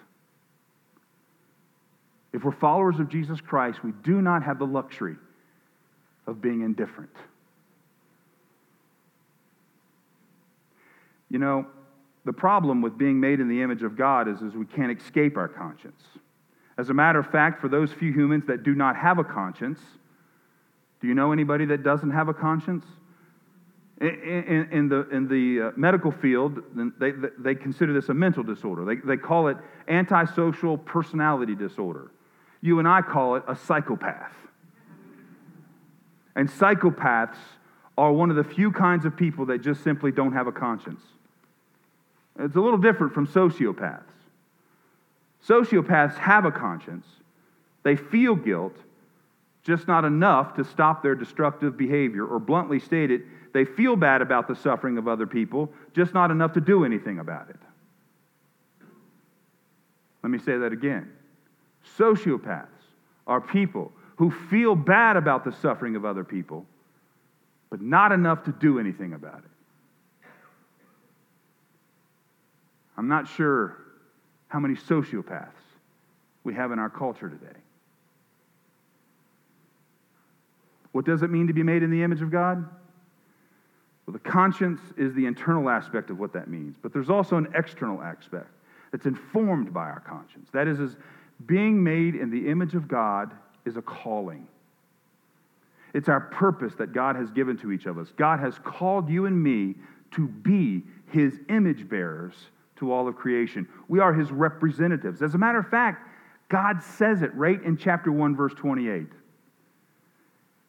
If 2.33 2.43
we're 2.43 2.51
followers 2.51 2.99
of 2.99 3.09
Jesus 3.09 3.39
Christ, 3.39 3.83
we 3.83 3.93
do 4.03 4.21
not 4.21 4.43
have 4.43 4.59
the 4.59 4.65
luxury 4.65 5.15
of 6.27 6.41
being 6.41 6.61
indifferent. 6.61 7.15
You 11.29 11.39
know, 11.39 11.67
the 12.25 12.33
problem 12.33 12.81
with 12.81 12.97
being 12.97 13.19
made 13.19 13.39
in 13.39 13.47
the 13.47 13.61
image 13.61 13.83
of 13.83 13.97
God 13.97 14.27
is, 14.27 14.41
is 14.41 14.53
we 14.53 14.65
can't 14.65 14.97
escape 14.97 15.37
our 15.37 15.47
conscience. 15.47 16.01
As 16.77 16.89
a 16.89 16.93
matter 16.93 17.19
of 17.19 17.31
fact, 17.31 17.59
for 17.59 17.69
those 17.69 17.91
few 17.91 18.11
humans 18.11 18.45
that 18.47 18.63
do 18.63 18.75
not 18.75 18.95
have 18.95 19.17
a 19.17 19.23
conscience, 19.23 19.79
do 21.01 21.07
you 21.07 21.13
know 21.13 21.31
anybody 21.31 21.65
that 21.65 21.83
doesn't 21.83 22.11
have 22.11 22.27
a 22.27 22.33
conscience? 22.33 22.85
In, 23.99 24.07
in, 24.07 24.69
in 24.71 24.89
the, 24.89 25.09
in 25.09 25.27
the 25.27 25.69
uh, 25.69 25.71
medical 25.75 26.11
field, 26.11 26.61
they, 26.99 27.11
they 27.39 27.55
consider 27.55 27.93
this 27.93 28.09
a 28.09 28.13
mental 28.13 28.43
disorder. 28.43 28.85
They, 28.85 28.95
they 28.95 29.17
call 29.17 29.47
it 29.47 29.57
antisocial 29.87 30.77
personality 30.77 31.55
disorder. 31.55 32.11
You 32.61 32.79
and 32.79 32.87
I 32.87 33.01
call 33.01 33.37
it 33.37 33.43
a 33.47 33.55
psychopath. 33.55 34.33
And 36.35 36.47
psychopaths 36.47 37.37
are 37.97 38.11
one 38.11 38.29
of 38.29 38.35
the 38.35 38.43
few 38.43 38.71
kinds 38.71 39.05
of 39.05 39.17
people 39.17 39.47
that 39.47 39.59
just 39.59 39.83
simply 39.83 40.11
don't 40.11 40.33
have 40.33 40.45
a 40.45 40.51
conscience. 40.51 41.01
It's 42.39 42.55
a 42.55 42.61
little 42.61 42.77
different 42.77 43.13
from 43.13 43.27
sociopaths. 43.27 44.03
Sociopaths 45.47 46.17
have 46.17 46.45
a 46.45 46.51
conscience, 46.51 47.05
they 47.83 47.95
feel 47.95 48.35
guilt, 48.35 48.75
just 49.63 49.87
not 49.87 50.05
enough 50.05 50.55
to 50.55 50.63
stop 50.63 51.03
their 51.03 51.15
destructive 51.15 51.77
behavior. 51.77 52.25
Or 52.25 52.39
bluntly 52.39 52.79
stated, 52.79 53.23
they 53.53 53.65
feel 53.65 53.95
bad 53.95 54.21
about 54.21 54.47
the 54.47 54.55
suffering 54.55 54.97
of 54.97 55.07
other 55.07 55.27
people, 55.27 55.71
just 55.93 56.13
not 56.13 56.31
enough 56.31 56.53
to 56.53 56.61
do 56.61 56.85
anything 56.85 57.19
about 57.19 57.49
it. 57.49 57.57
Let 60.23 60.29
me 60.29 60.39
say 60.39 60.57
that 60.57 60.73
again. 60.73 61.11
Sociopaths 61.97 62.67
are 63.25 63.41
people 63.41 63.91
who 64.17 64.31
feel 64.31 64.75
bad 64.75 65.15
about 65.15 65.43
the 65.43 65.51
suffering 65.51 65.95
of 65.95 66.05
other 66.05 66.23
people, 66.23 66.65
but 67.69 67.81
not 67.81 68.11
enough 68.11 68.43
to 68.45 68.51
do 68.51 68.79
anything 68.79 69.13
about 69.13 69.39
it. 69.39 69.56
I'm 72.97 73.07
not 73.07 73.27
sure 73.27 73.77
how 74.47 74.59
many 74.59 74.75
sociopaths 74.75 75.51
we 76.43 76.53
have 76.53 76.71
in 76.71 76.79
our 76.79 76.89
culture 76.89 77.29
today. 77.29 77.59
What 80.93 81.05
does 81.05 81.21
it 81.21 81.29
mean 81.29 81.47
to 81.47 81.53
be 81.53 81.63
made 81.63 81.83
in 81.83 81.91
the 81.91 82.01
image 82.01 82.21
of 82.21 82.31
God? 82.31 82.67
Well, 84.05 84.13
the 84.13 84.19
conscience 84.19 84.79
is 84.97 85.13
the 85.13 85.25
internal 85.25 85.69
aspect 85.69 86.09
of 86.09 86.17
what 86.17 86.33
that 86.33 86.47
means, 86.47 86.75
but 86.81 86.93
there's 86.93 87.09
also 87.09 87.35
an 87.35 87.49
external 87.53 88.01
aspect 88.01 88.49
that's 88.91 89.05
informed 89.05 89.73
by 89.73 89.81
our 89.81 89.99
conscience. 89.99 90.49
That 90.53 90.67
is, 90.67 90.79
is 90.79 90.95
being 91.45 91.83
made 91.83 92.15
in 92.15 92.31
the 92.31 92.49
image 92.49 92.73
of 92.73 92.87
God 92.87 93.31
is 93.65 93.75
a 93.77 93.81
calling. 93.81 94.47
It's 95.93 96.09
our 96.09 96.21
purpose 96.21 96.73
that 96.75 96.93
God 96.93 97.15
has 97.15 97.29
given 97.31 97.57
to 97.57 97.71
each 97.71 97.85
of 97.85 97.97
us. 97.97 98.07
God 98.15 98.39
has 98.39 98.57
called 98.59 99.09
you 99.09 99.25
and 99.25 99.41
me 99.41 99.75
to 100.11 100.27
be 100.27 100.83
his 101.11 101.37
image 101.49 101.89
bearers 101.89 102.33
to 102.77 102.91
all 102.91 103.07
of 103.07 103.15
creation. 103.15 103.67
We 103.87 103.99
are 103.99 104.13
his 104.13 104.31
representatives. 104.31 105.21
As 105.21 105.35
a 105.35 105.37
matter 105.37 105.59
of 105.59 105.67
fact, 105.69 106.07
God 106.49 106.81
says 106.81 107.21
it 107.21 107.33
right 107.35 107.61
in 107.61 107.77
chapter 107.77 108.11
1, 108.11 108.35
verse 108.35 108.53
28. 108.53 109.07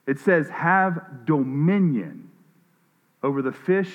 It 0.06 0.18
says, 0.18 0.48
Have 0.48 1.26
dominion 1.26 2.30
over 3.22 3.42
the 3.42 3.52
fish 3.52 3.92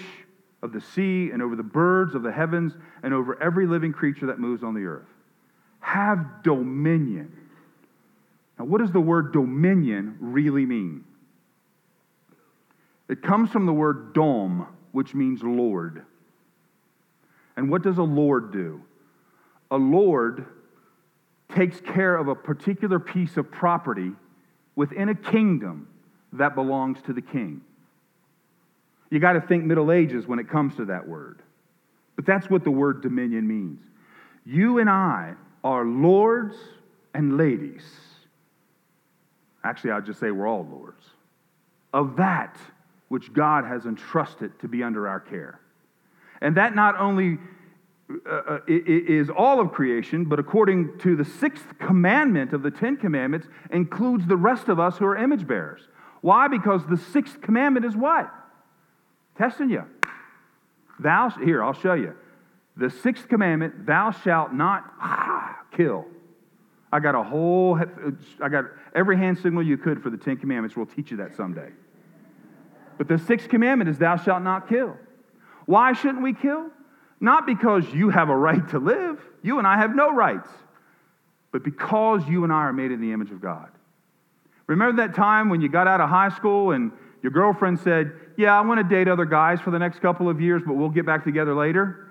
of 0.61 0.71
the 0.71 0.81
sea 0.81 1.29
and 1.31 1.41
over 1.41 1.55
the 1.55 1.63
birds 1.63 2.15
of 2.15 2.23
the 2.23 2.31
heavens 2.31 2.73
and 3.03 3.13
over 3.13 3.41
every 3.41 3.67
living 3.67 3.91
creature 3.91 4.27
that 4.27 4.39
moves 4.39 4.63
on 4.63 4.73
the 4.73 4.85
earth. 4.85 5.07
Have 5.79 6.43
dominion. 6.43 7.35
Now, 8.57 8.65
what 8.65 8.79
does 8.79 8.91
the 8.91 9.01
word 9.01 9.33
dominion 9.33 10.17
really 10.21 10.65
mean? 10.65 11.03
It 13.09 13.21
comes 13.21 13.49
from 13.49 13.65
the 13.65 13.73
word 13.73 14.13
dom, 14.13 14.67
which 14.93 15.13
means 15.13 15.43
Lord. 15.43 16.05
And 17.55 17.69
what 17.69 17.81
does 17.81 17.97
a 17.97 18.03
Lord 18.03 18.51
do? 18.51 18.81
A 19.71 19.77
Lord 19.77 20.45
takes 21.55 21.79
care 21.81 22.15
of 22.15 22.27
a 22.27 22.35
particular 22.35 22.99
piece 22.99 23.37
of 23.37 23.51
property 23.51 24.11
within 24.75 25.09
a 25.09 25.15
kingdom 25.15 25.87
that 26.33 26.55
belongs 26.55 27.01
to 27.03 27.13
the 27.13 27.21
king. 27.21 27.61
You 29.09 29.19
got 29.19 29.33
to 29.33 29.41
think 29.41 29.63
Middle 29.63 29.91
Ages 29.91 30.25
when 30.25 30.39
it 30.39 30.49
comes 30.49 30.75
to 30.77 30.85
that 30.85 31.07
word. 31.07 31.41
But 32.15 32.25
that's 32.25 32.49
what 32.49 32.63
the 32.63 32.71
word 32.71 33.01
dominion 33.01 33.47
means. 33.47 33.81
You 34.45 34.79
and 34.79 34.89
I 34.89 35.35
are 35.63 35.85
lords 35.85 36.55
and 37.13 37.37
ladies. 37.37 37.83
Actually, 39.63 39.91
I'll 39.91 40.01
just 40.01 40.19
say 40.19 40.31
we're 40.31 40.47
all 40.47 40.67
lords 40.69 41.05
of 41.93 42.15
that 42.17 42.57
which 43.09 43.31
God 43.31 43.65
has 43.65 43.85
entrusted 43.85 44.59
to 44.59 44.67
be 44.67 44.81
under 44.81 45.07
our 45.07 45.19
care. 45.19 45.59
And 46.43 46.57
that 46.57 46.75
not 46.75 46.99
only 46.99 47.39
uh, 48.29 48.33
uh 48.35 48.59
is 48.67 49.29
all 49.29 49.61
of 49.61 49.71
creation, 49.71 50.25
but 50.25 50.37
according 50.37 50.99
to 50.99 51.15
the 51.15 51.23
sixth 51.23 51.65
commandment 51.79 52.51
of 52.51 52.61
the 52.61 52.69
Ten 52.69 52.97
Commandments, 52.97 53.47
includes 53.71 54.27
the 54.27 54.35
rest 54.35 54.67
of 54.67 54.77
us 54.79 54.97
who 54.97 55.05
are 55.05 55.15
image 55.15 55.47
bearers. 55.47 55.81
Why? 56.21 56.49
Because 56.49 56.85
the 56.85 56.97
sixth 56.97 57.41
commandment 57.41 57.85
is 57.85 57.95
what? 57.95 58.29
Testing 59.37 59.69
you. 59.69 59.85
Thou, 60.99 61.29
here, 61.29 61.63
I'll 61.63 61.73
show 61.73 61.93
you. 61.93 62.13
The 62.75 62.89
sixth 62.89 63.29
commandment, 63.29 63.85
thou 63.85 64.11
shalt 64.11 64.51
not 64.53 64.83
ah, 64.99 65.59
kill. 65.71 66.05
I 66.91 66.99
got 66.99 67.15
a 67.15 67.23
whole, 67.23 67.79
I 68.41 68.49
got 68.49 68.65
every 68.93 69.17
hand 69.17 69.39
signal 69.39 69.63
you 69.63 69.77
could 69.77 70.03
for 70.03 70.09
the 70.09 70.17
Ten 70.17 70.37
Commandments. 70.37 70.75
We'll 70.75 70.85
teach 70.85 71.09
you 71.09 71.17
that 71.17 71.35
someday. 71.35 71.69
But 72.97 73.07
the 73.07 73.17
sixth 73.17 73.47
commandment 73.47 73.89
is, 73.89 73.97
thou 73.97 74.17
shalt 74.17 74.43
not 74.43 74.67
kill. 74.67 74.97
Why 75.65 75.93
shouldn't 75.93 76.23
we 76.23 76.33
kill? 76.33 76.69
Not 77.19 77.45
because 77.45 77.85
you 77.93 78.09
have 78.09 78.29
a 78.29 78.35
right 78.35 78.67
to 78.69 78.79
live, 78.79 79.19
you 79.41 79.57
and 79.57 79.67
I 79.67 79.77
have 79.77 79.95
no 79.95 80.13
rights, 80.13 80.49
but 81.51 81.63
because 81.63 82.27
you 82.27 82.43
and 82.43 82.51
I 82.51 82.57
are 82.57 82.73
made 82.73 82.91
in 82.91 82.99
the 82.99 83.11
image 83.11 83.31
of 83.31 83.41
God. 83.41 83.69
Remember 84.67 85.05
that 85.05 85.15
time 85.15 85.49
when 85.49 85.61
you 85.61 85.69
got 85.69 85.87
out 85.87 86.01
of 86.01 86.09
high 86.09 86.29
school 86.29 86.71
and 86.71 86.91
your 87.21 87.31
girlfriend 87.31 87.79
said, 87.79 88.11
Yeah, 88.37 88.57
I 88.57 88.61
want 88.61 88.79
to 88.79 88.95
date 88.95 89.07
other 89.07 89.25
guys 89.25 89.61
for 89.61 89.71
the 89.71 89.79
next 89.79 89.99
couple 89.99 90.29
of 90.29 90.41
years, 90.41 90.61
but 90.65 90.75
we'll 90.75 90.89
get 90.89 91.05
back 91.05 91.23
together 91.23 91.55
later? 91.55 92.07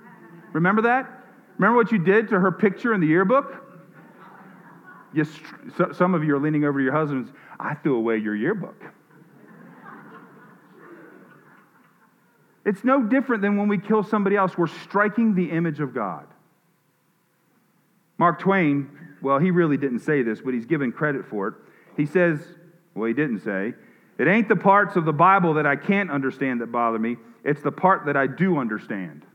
Remember 0.53 0.83
that? 0.83 1.11
Remember 1.59 1.77
what 1.77 1.93
you 1.93 1.99
did 1.99 2.29
to 2.29 2.41
her 2.41 2.51
picture 2.51 2.95
in 2.95 3.01
the 3.01 3.07
yearbook? 3.07 3.63
You, 5.13 5.27
some 5.93 6.15
of 6.15 6.25
you 6.25 6.35
are 6.35 6.41
leaning 6.41 6.65
over 6.65 6.79
to 6.79 6.85
your 6.85 6.95
husbands. 6.95 7.31
I 7.61 7.75
threw 7.75 7.97
away 7.97 8.17
your 8.17 8.35
yearbook. 8.35 8.83
It's 12.65 12.85
no 12.85 13.03
different 13.03 13.43
than 13.43 13.57
when 13.57 13.69
we 13.69 13.79
kill 13.79 14.03
somebody 14.03 14.37
else. 14.37 14.57
We're 14.57 14.69
striking 14.69 15.35
the 15.35 15.51
image 15.51 15.81
of 15.81 15.95
God. 15.95 16.27
Mark 18.19 18.39
Twain, 18.39 18.89
well, 19.21 19.39
he 19.39 19.51
really 19.51 19.77
didn't 19.77 20.01
say 20.01 20.23
this, 20.23 20.41
but 20.41 20.55
he's 20.55 20.67
given 20.67 20.93
credit 20.93 21.27
for 21.27 21.49
it. 21.49 21.55
He 21.97 22.07
says, 22.07 22.41
well, 22.95 23.07
he 23.07 23.15
didn't 23.15 23.41
say, 23.41 23.75
It 24.19 24.29
ain't 24.29 24.49
the 24.49 24.57
parts 24.57 24.97
of 24.97 25.05
the 25.05 25.13
Bible 25.13 25.55
that 25.55 25.67
I 25.67 25.77
can't 25.77 26.11
understand 26.11 26.61
that 26.61 26.71
bother 26.71 26.99
me, 26.99 27.17
it's 27.45 27.63
the 27.63 27.73
part 27.73 28.07
that 28.07 28.17
I 28.17 28.27
do 28.27 28.59
understand. 28.59 29.27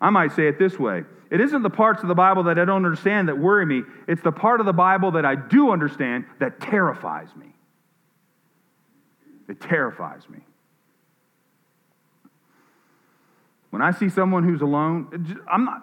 I 0.00 0.10
might 0.10 0.32
say 0.32 0.48
it 0.48 0.58
this 0.58 0.78
way 0.78 1.04
it 1.30 1.40
isn't 1.40 1.62
the 1.62 1.70
parts 1.70 2.02
of 2.02 2.08
the 2.08 2.14
Bible 2.14 2.44
that 2.44 2.58
I 2.58 2.64
don't 2.64 2.84
understand 2.84 3.28
that 3.28 3.38
worry 3.38 3.66
me, 3.66 3.82
it's 4.06 4.22
the 4.22 4.32
part 4.32 4.60
of 4.60 4.66
the 4.66 4.72
Bible 4.72 5.12
that 5.12 5.24
I 5.24 5.34
do 5.34 5.70
understand 5.70 6.24
that 6.38 6.60
terrifies 6.60 7.28
me. 7.36 7.54
It 9.48 9.60
terrifies 9.60 10.28
me. 10.28 10.40
When 13.70 13.82
I 13.82 13.90
see 13.90 14.08
someone 14.08 14.44
who's 14.44 14.62
alone, 14.62 15.36
I'm 15.50 15.64
not, 15.64 15.80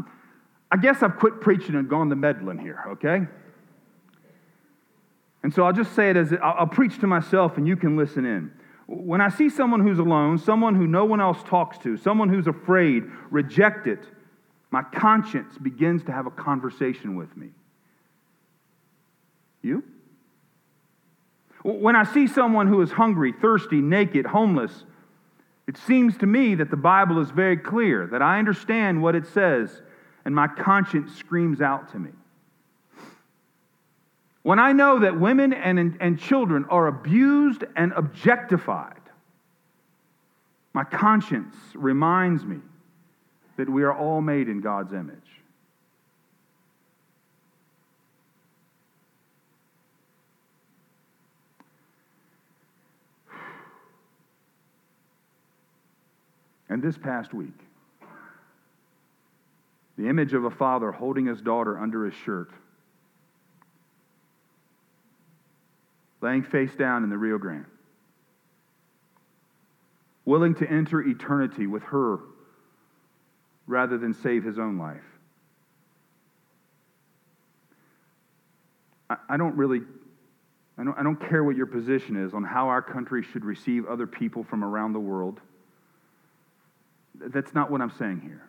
I 0.71 0.77
guess 0.77 1.03
I've 1.03 1.17
quit 1.17 1.41
preaching 1.41 1.75
and 1.75 1.89
gone 1.89 2.09
to 2.09 2.15
meddling 2.15 2.57
here, 2.57 2.83
okay? 2.87 3.21
And 5.43 5.53
so 5.53 5.63
I'll 5.63 5.73
just 5.73 5.93
say 5.93 6.09
it 6.09 6.17
as 6.17 6.33
I'll, 6.33 6.55
I'll 6.59 6.67
preach 6.67 6.99
to 6.99 7.07
myself 7.07 7.57
and 7.57 7.67
you 7.67 7.75
can 7.75 7.95
listen 7.95 8.25
in. 8.25 8.51
When 8.87 9.21
I 9.21 9.29
see 9.29 9.49
someone 9.49 9.81
who's 9.81 9.99
alone, 9.99 10.37
someone 10.37 10.75
who 10.75 10.87
no 10.87 11.05
one 11.05 11.21
else 11.21 11.41
talks 11.43 11.77
to, 11.79 11.97
someone 11.97 12.29
who's 12.29 12.47
afraid, 12.47 13.03
rejected, 13.29 13.99
my 14.71 14.83
conscience 14.83 15.57
begins 15.57 16.03
to 16.03 16.11
have 16.11 16.25
a 16.25 16.31
conversation 16.31 17.15
with 17.15 17.35
me. 17.37 17.49
You? 19.61 19.83
When 21.63 21.95
I 21.95 22.03
see 22.03 22.27
someone 22.27 22.67
who 22.67 22.81
is 22.81 22.91
hungry, 22.91 23.33
thirsty, 23.33 23.81
naked, 23.81 24.25
homeless, 24.25 24.83
it 25.67 25.77
seems 25.77 26.17
to 26.17 26.25
me 26.25 26.55
that 26.55 26.69
the 26.69 26.77
Bible 26.77 27.19
is 27.19 27.31
very 27.31 27.57
clear, 27.57 28.07
that 28.07 28.21
I 28.21 28.39
understand 28.39 29.01
what 29.01 29.15
it 29.15 29.25
says, 29.27 29.81
and 30.23 30.35
my 30.35 30.47
conscience 30.47 31.15
screams 31.15 31.61
out 31.61 31.91
to 31.91 31.99
me. 31.99 32.11
When 34.43 34.59
I 34.59 34.73
know 34.73 34.99
that 34.99 35.19
women 35.19 35.53
and, 35.53 35.97
and 35.99 36.19
children 36.19 36.65
are 36.69 36.85
abused 36.85 37.63
and 37.75 37.93
objectified, 37.93 39.01
my 40.73 40.83
conscience 40.83 41.55
reminds 41.73 42.45
me 42.45 42.59
that 43.57 43.67
we 43.67 43.83
are 43.83 43.93
all 43.93 44.21
made 44.21 44.49
in 44.49 44.61
God's 44.61 44.93
image. 44.93 45.15
And 56.69 56.81
this 56.81 56.97
past 56.97 57.33
week, 57.33 57.57
the 59.97 60.09
image 60.09 60.33
of 60.33 60.45
a 60.45 60.49
father 60.49 60.91
holding 60.91 61.25
his 61.25 61.41
daughter 61.41 61.77
under 61.79 62.05
his 62.05 62.13
shirt, 62.13 62.49
laying 66.21 66.43
face 66.43 66.75
down 66.75 67.03
in 67.03 67.09
the 67.09 67.17
Rio 67.17 67.37
Grande, 67.37 67.65
willing 70.25 70.55
to 70.55 70.69
enter 70.69 71.01
eternity 71.01 71.67
with 71.67 71.83
her 71.83 72.19
rather 73.67 73.97
than 73.97 74.13
save 74.13 74.43
his 74.43 74.59
own 74.59 74.77
life. 74.77 75.03
I, 79.29 79.37
don't 79.37 79.55
really, 79.55 79.81
I 80.77 80.83
don't, 80.83 80.97
I 80.97 81.03
don't 81.03 81.19
care 81.29 81.43
what 81.43 81.55
your 81.55 81.67
position 81.67 82.15
is 82.15 82.33
on 82.33 82.43
how 82.43 82.69
our 82.69 82.81
country 82.81 83.23
should 83.23 83.45
receive 83.45 83.85
other 83.85 84.07
people 84.07 84.43
from 84.43 84.63
around 84.63 84.93
the 84.93 84.99
world. 84.99 85.39
That's 87.19 87.53
not 87.53 87.71
what 87.71 87.81
I'm 87.81 87.91
saying 87.91 88.21
here. 88.21 88.41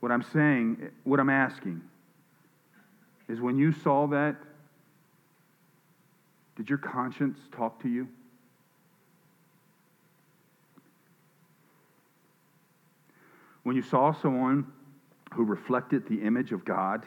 What 0.00 0.12
I'm 0.12 0.22
saying, 0.22 0.90
what 1.04 1.20
I'm 1.20 1.30
asking, 1.30 1.80
is 3.28 3.40
when 3.40 3.56
you 3.56 3.72
saw 3.72 4.06
that, 4.08 4.36
did 6.56 6.68
your 6.68 6.78
conscience 6.78 7.38
talk 7.52 7.82
to 7.82 7.88
you? 7.88 8.06
When 13.62 13.74
you 13.76 13.82
saw 13.82 14.12
someone 14.12 14.66
who 15.32 15.44
reflected 15.44 16.06
the 16.06 16.22
image 16.22 16.52
of 16.52 16.64
God, 16.64 17.04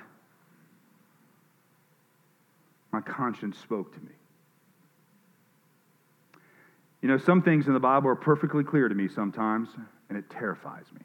my 2.91 2.99
conscience 3.01 3.57
spoke 3.59 3.93
to 3.93 3.99
me. 3.99 4.11
You 7.01 7.09
know, 7.09 7.17
some 7.19 7.43
things 7.43 7.67
in 7.67 7.73
the 7.73 7.79
Bible 7.79 8.09
are 8.09 8.15
perfectly 8.15 8.63
clear 8.63 8.89
to 8.89 8.95
me 8.95 9.07
sometimes, 9.07 9.69
and 10.09 10.17
it 10.17 10.29
terrifies 10.29 10.85
me. 10.93 11.01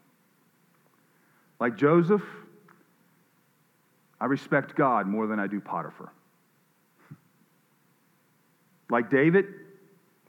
Like 1.59 1.77
Joseph, 1.77 2.23
I 4.19 4.25
respect 4.25 4.75
God 4.75 5.07
more 5.07 5.27
than 5.27 5.39
I 5.39 5.47
do 5.47 5.59
Potiphar. 5.59 6.11
Like 8.89 9.09
David, 9.09 9.45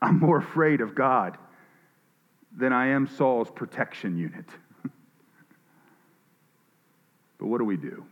I'm 0.00 0.18
more 0.18 0.38
afraid 0.38 0.80
of 0.80 0.94
God 0.94 1.38
than 2.56 2.72
I 2.72 2.88
am 2.88 3.06
Saul's 3.06 3.50
protection 3.50 4.16
unit. 4.16 4.46
but 7.38 7.46
what 7.46 7.58
do 7.58 7.64
we 7.64 7.76
do? 7.76 8.04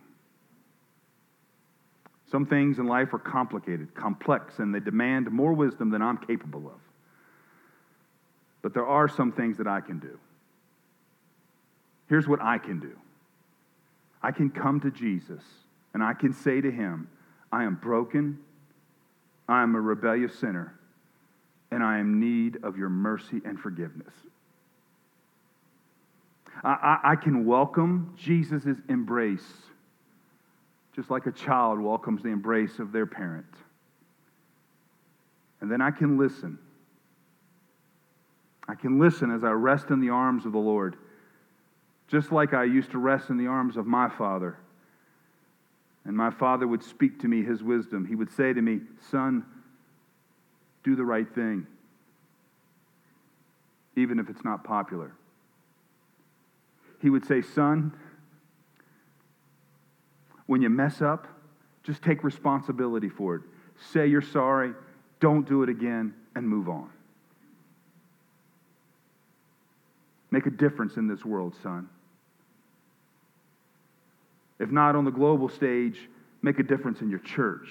Some 2.30 2.46
things 2.46 2.78
in 2.78 2.86
life 2.86 3.12
are 3.12 3.18
complicated, 3.18 3.94
complex, 3.94 4.58
and 4.58 4.74
they 4.74 4.80
demand 4.80 5.30
more 5.30 5.52
wisdom 5.52 5.90
than 5.90 6.00
I'm 6.00 6.16
capable 6.16 6.66
of. 6.66 6.80
But 8.62 8.72
there 8.72 8.86
are 8.86 9.08
some 9.08 9.32
things 9.32 9.58
that 9.58 9.66
I 9.66 9.80
can 9.80 9.98
do. 9.98 10.18
Here's 12.12 12.28
what 12.28 12.42
I 12.42 12.58
can 12.58 12.78
do 12.78 12.94
I 14.22 14.32
can 14.32 14.50
come 14.50 14.80
to 14.80 14.90
Jesus 14.90 15.42
and 15.94 16.02
I 16.02 16.12
can 16.12 16.34
say 16.34 16.60
to 16.60 16.70
him, 16.70 17.08
I 17.50 17.64
am 17.64 17.76
broken, 17.76 18.38
I 19.48 19.62
am 19.62 19.74
a 19.74 19.80
rebellious 19.80 20.38
sinner, 20.38 20.78
and 21.70 21.82
I 21.82 22.00
am 22.00 22.12
in 22.12 22.20
need 22.20 22.64
of 22.64 22.76
your 22.76 22.90
mercy 22.90 23.40
and 23.46 23.58
forgiveness. 23.58 24.12
I, 26.62 26.98
I, 27.02 27.12
I 27.12 27.16
can 27.16 27.46
welcome 27.46 28.14
Jesus' 28.18 28.76
embrace, 28.90 29.50
just 30.94 31.10
like 31.10 31.24
a 31.24 31.32
child 31.32 31.80
welcomes 31.80 32.22
the 32.22 32.28
embrace 32.28 32.78
of 32.78 32.92
their 32.92 33.06
parent. 33.06 33.54
And 35.62 35.72
then 35.72 35.80
I 35.80 35.92
can 35.92 36.18
listen 36.18 36.58
I 38.68 38.74
can 38.74 38.98
listen 38.98 39.30
as 39.30 39.44
I 39.44 39.50
rest 39.50 39.88
in 39.88 40.00
the 40.00 40.10
arms 40.10 40.46
of 40.46 40.52
the 40.52 40.58
Lord, 40.58 40.96
just 42.12 42.30
like 42.30 42.52
I 42.52 42.64
used 42.64 42.90
to 42.90 42.98
rest 42.98 43.30
in 43.30 43.38
the 43.38 43.46
arms 43.46 43.78
of 43.78 43.86
my 43.86 44.10
father. 44.10 44.58
And 46.04 46.14
my 46.14 46.30
father 46.30 46.68
would 46.68 46.82
speak 46.84 47.20
to 47.20 47.28
me 47.28 47.42
his 47.42 47.62
wisdom. 47.62 48.04
He 48.04 48.14
would 48.14 48.30
say 48.30 48.52
to 48.52 48.60
me, 48.60 48.80
Son, 49.10 49.46
do 50.84 50.94
the 50.94 51.04
right 51.04 51.26
thing, 51.34 51.66
even 53.96 54.18
if 54.18 54.28
it's 54.28 54.44
not 54.44 54.62
popular. 54.62 55.14
He 57.00 57.08
would 57.08 57.24
say, 57.24 57.40
Son, 57.40 57.94
when 60.44 60.60
you 60.60 60.68
mess 60.68 61.00
up, 61.00 61.26
just 61.82 62.02
take 62.02 62.22
responsibility 62.22 63.08
for 63.08 63.36
it. 63.36 63.42
Say 63.90 64.06
you're 64.06 64.20
sorry, 64.20 64.74
don't 65.18 65.48
do 65.48 65.62
it 65.62 65.70
again, 65.70 66.12
and 66.34 66.46
move 66.46 66.68
on. 66.68 66.90
Make 70.30 70.44
a 70.44 70.50
difference 70.50 70.96
in 70.96 71.08
this 71.08 71.24
world, 71.24 71.54
son. 71.62 71.88
If 74.62 74.70
not 74.70 74.96
on 74.96 75.04
the 75.04 75.10
global 75.10 75.48
stage, 75.48 76.08
make 76.42 76.58
a 76.60 76.62
difference 76.62 77.00
in 77.02 77.10
your 77.10 77.18
church. 77.18 77.68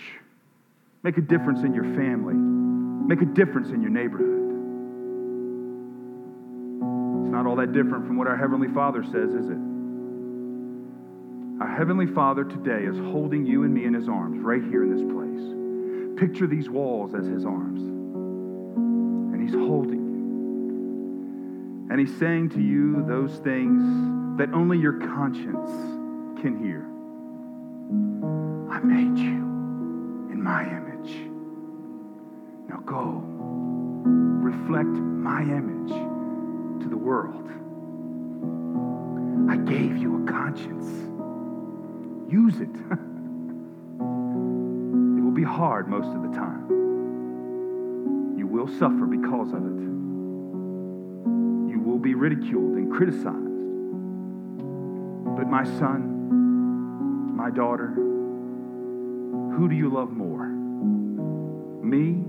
Make 1.04 1.18
a 1.18 1.22
difference 1.22 1.62
in 1.64 1.74
your 1.74 1.86
family. 1.96 2.36
Make 2.36 3.22
a 3.22 3.26
difference 3.34 3.70
in 3.70 3.82
your 3.82 3.92
neighborhood. 3.92 4.38
It's 7.24 7.32
not 7.32 7.48
all 7.48 7.56
that 7.56 7.72
different 7.74 8.06
from 8.08 8.18
what 8.18 8.28
our 8.28 8.38
Heavenly 8.38 8.68
Father 8.68 9.04
says, 9.06 9.34
is 9.34 9.50
it? 9.50 9.58
Our 11.62 11.68
Heavenly 11.78 12.08
Father 12.08 12.44
today 12.44 12.84
is 12.86 12.98
holding 12.98 13.46
you 13.46 13.64
and 13.64 13.74
me 13.74 13.86
in 13.86 13.94
His 13.94 14.10
arms 14.10 14.40
right 14.42 14.62
here 14.64 14.84
in 14.84 14.92
this 14.92 15.04
place. 15.04 16.20
Picture 16.20 16.48
these 16.48 16.70
walls 16.70 17.16
as 17.16 17.26
His 17.26 17.46
arms. 17.46 17.82
And 19.34 19.42
He's 19.42 19.56
holding 19.56 20.02
you. 20.02 21.88
and 21.90 22.00
he's 22.00 22.16
saying 22.20 22.50
to 22.50 22.62
you 22.62 23.04
those 23.08 23.32
things 23.40 24.38
that 24.38 24.54
only 24.54 24.78
your 24.78 24.94
conscience 24.94 25.70
can 26.42 26.58
hear. 26.58 26.82
I 28.74 28.80
made 28.80 29.18
you 29.20 29.38
in 30.32 30.42
my 30.42 30.64
image. 30.64 31.30
Now 32.68 32.78
go, 32.78 33.22
reflect 34.42 34.90
my 34.90 35.44
image 35.44 35.92
to 36.82 36.90
the 36.90 36.98
world. 36.98 37.48
I 39.52 39.58
gave 39.58 39.98
you 39.98 40.24
a 40.24 40.26
conscience. 40.32 40.88
Use 42.28 42.60
it. 42.60 42.70
it 42.70 42.98
will 45.22 45.36
be 45.36 45.44
hard 45.44 45.88
most 45.88 46.08
of 46.08 46.24
the 46.24 46.32
time. 46.36 46.66
You 48.36 48.48
will 48.48 48.68
suffer 48.80 49.06
because 49.06 49.54
of 49.54 49.64
it 49.64 49.80
You 51.72 51.80
will 51.86 52.00
be 52.00 52.16
ridiculed 52.16 52.78
and 52.78 52.92
criticized. 52.92 53.38
But 55.38 55.48
my 55.48 55.66
son, 55.66 56.18
my 57.42 57.50
daughter, 57.50 57.88
who 57.88 59.68
do 59.68 59.74
you 59.74 59.90
love 59.90 60.12
more? 60.12 60.46
Me 61.84 62.24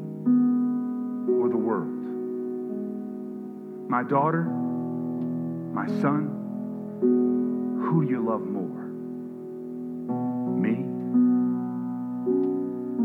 or 1.39 1.51
the 1.51 1.57
world? 1.59 1.93
My 3.91 4.03
daughter? 4.05 4.45
My 5.75 5.87
son? 6.01 6.31
Who 7.03 8.07
do 8.07 8.11
you 8.11 8.25
love 8.27 8.41
more? 8.41 8.87
Me 10.57 10.87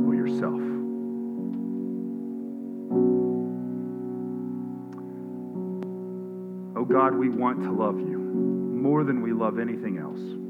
or 0.07 0.15
yourself? 0.15 0.61
Oh 6.77 6.85
God, 6.85 7.15
we 7.15 7.27
want 7.27 7.63
to 7.63 7.71
love 7.73 7.99
you 7.99 8.17
more 8.17 9.03
than 9.03 9.21
we 9.21 9.33
love 9.33 9.59
anything 9.59 9.97
else. 9.97 10.46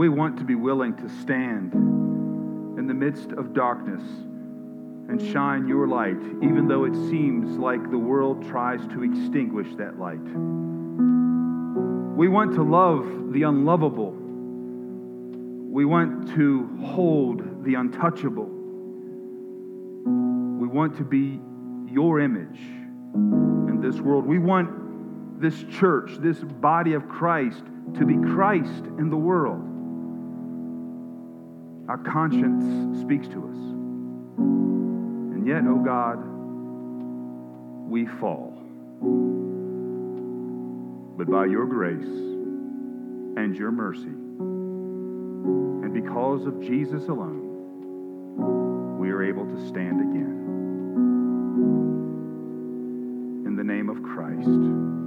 We 0.00 0.08
want 0.08 0.38
to 0.38 0.44
be 0.44 0.54
willing 0.54 0.96
to 0.96 1.10
stand 1.20 1.74
in 1.74 2.86
the 2.86 2.94
midst 2.94 3.32
of 3.32 3.52
darkness 3.52 4.00
and 4.00 5.20
shine 5.20 5.68
your 5.68 5.86
light, 5.86 6.16
even 6.42 6.66
though 6.66 6.84
it 6.84 6.94
seems 7.10 7.58
like 7.58 7.82
the 7.90 7.98
world 7.98 8.48
tries 8.48 8.80
to 8.94 9.02
extinguish 9.02 9.68
that 9.76 9.98
light. 9.98 10.24
We 12.16 12.28
want 12.28 12.54
to 12.54 12.62
love 12.62 13.34
the 13.34 13.42
unlovable. 13.42 14.12
We 15.70 15.84
want 15.84 16.34
to 16.34 16.66
hold 16.82 17.62
the 17.62 17.74
untouchable. 17.74 18.48
We 20.06 20.66
want 20.66 20.96
to 20.96 21.04
be 21.04 21.38
your 21.92 22.20
image 22.20 22.58
in 22.58 23.80
this 23.82 24.00
world. 24.00 24.24
We 24.24 24.38
want 24.38 25.42
this 25.42 25.62
church, 25.64 26.12
this 26.20 26.38
body 26.38 26.94
of 26.94 27.06
Christ, 27.06 27.64
to 27.98 28.06
be 28.06 28.16
Christ 28.16 28.86
in 28.98 29.10
the 29.10 29.18
world. 29.18 29.69
Our 31.90 31.98
conscience 31.98 33.00
speaks 33.00 33.26
to 33.26 33.48
us. 33.48 33.56
And 34.38 35.44
yet, 35.44 35.64
oh 35.66 35.82
God, 35.84 36.22
we 37.90 38.06
fall. 38.06 38.56
But 41.18 41.28
by 41.28 41.46
your 41.46 41.66
grace 41.66 42.04
and 42.04 43.56
your 43.56 43.72
mercy, 43.72 44.06
and 44.06 45.92
because 45.92 46.46
of 46.46 46.60
Jesus 46.60 47.08
alone, 47.08 48.98
we 49.00 49.10
are 49.10 49.24
able 49.24 49.46
to 49.46 49.66
stand 49.66 50.00
again. 50.00 50.46
In 53.46 53.56
the 53.56 53.64
name 53.64 53.90
of 53.90 54.00
Christ. 54.04 54.99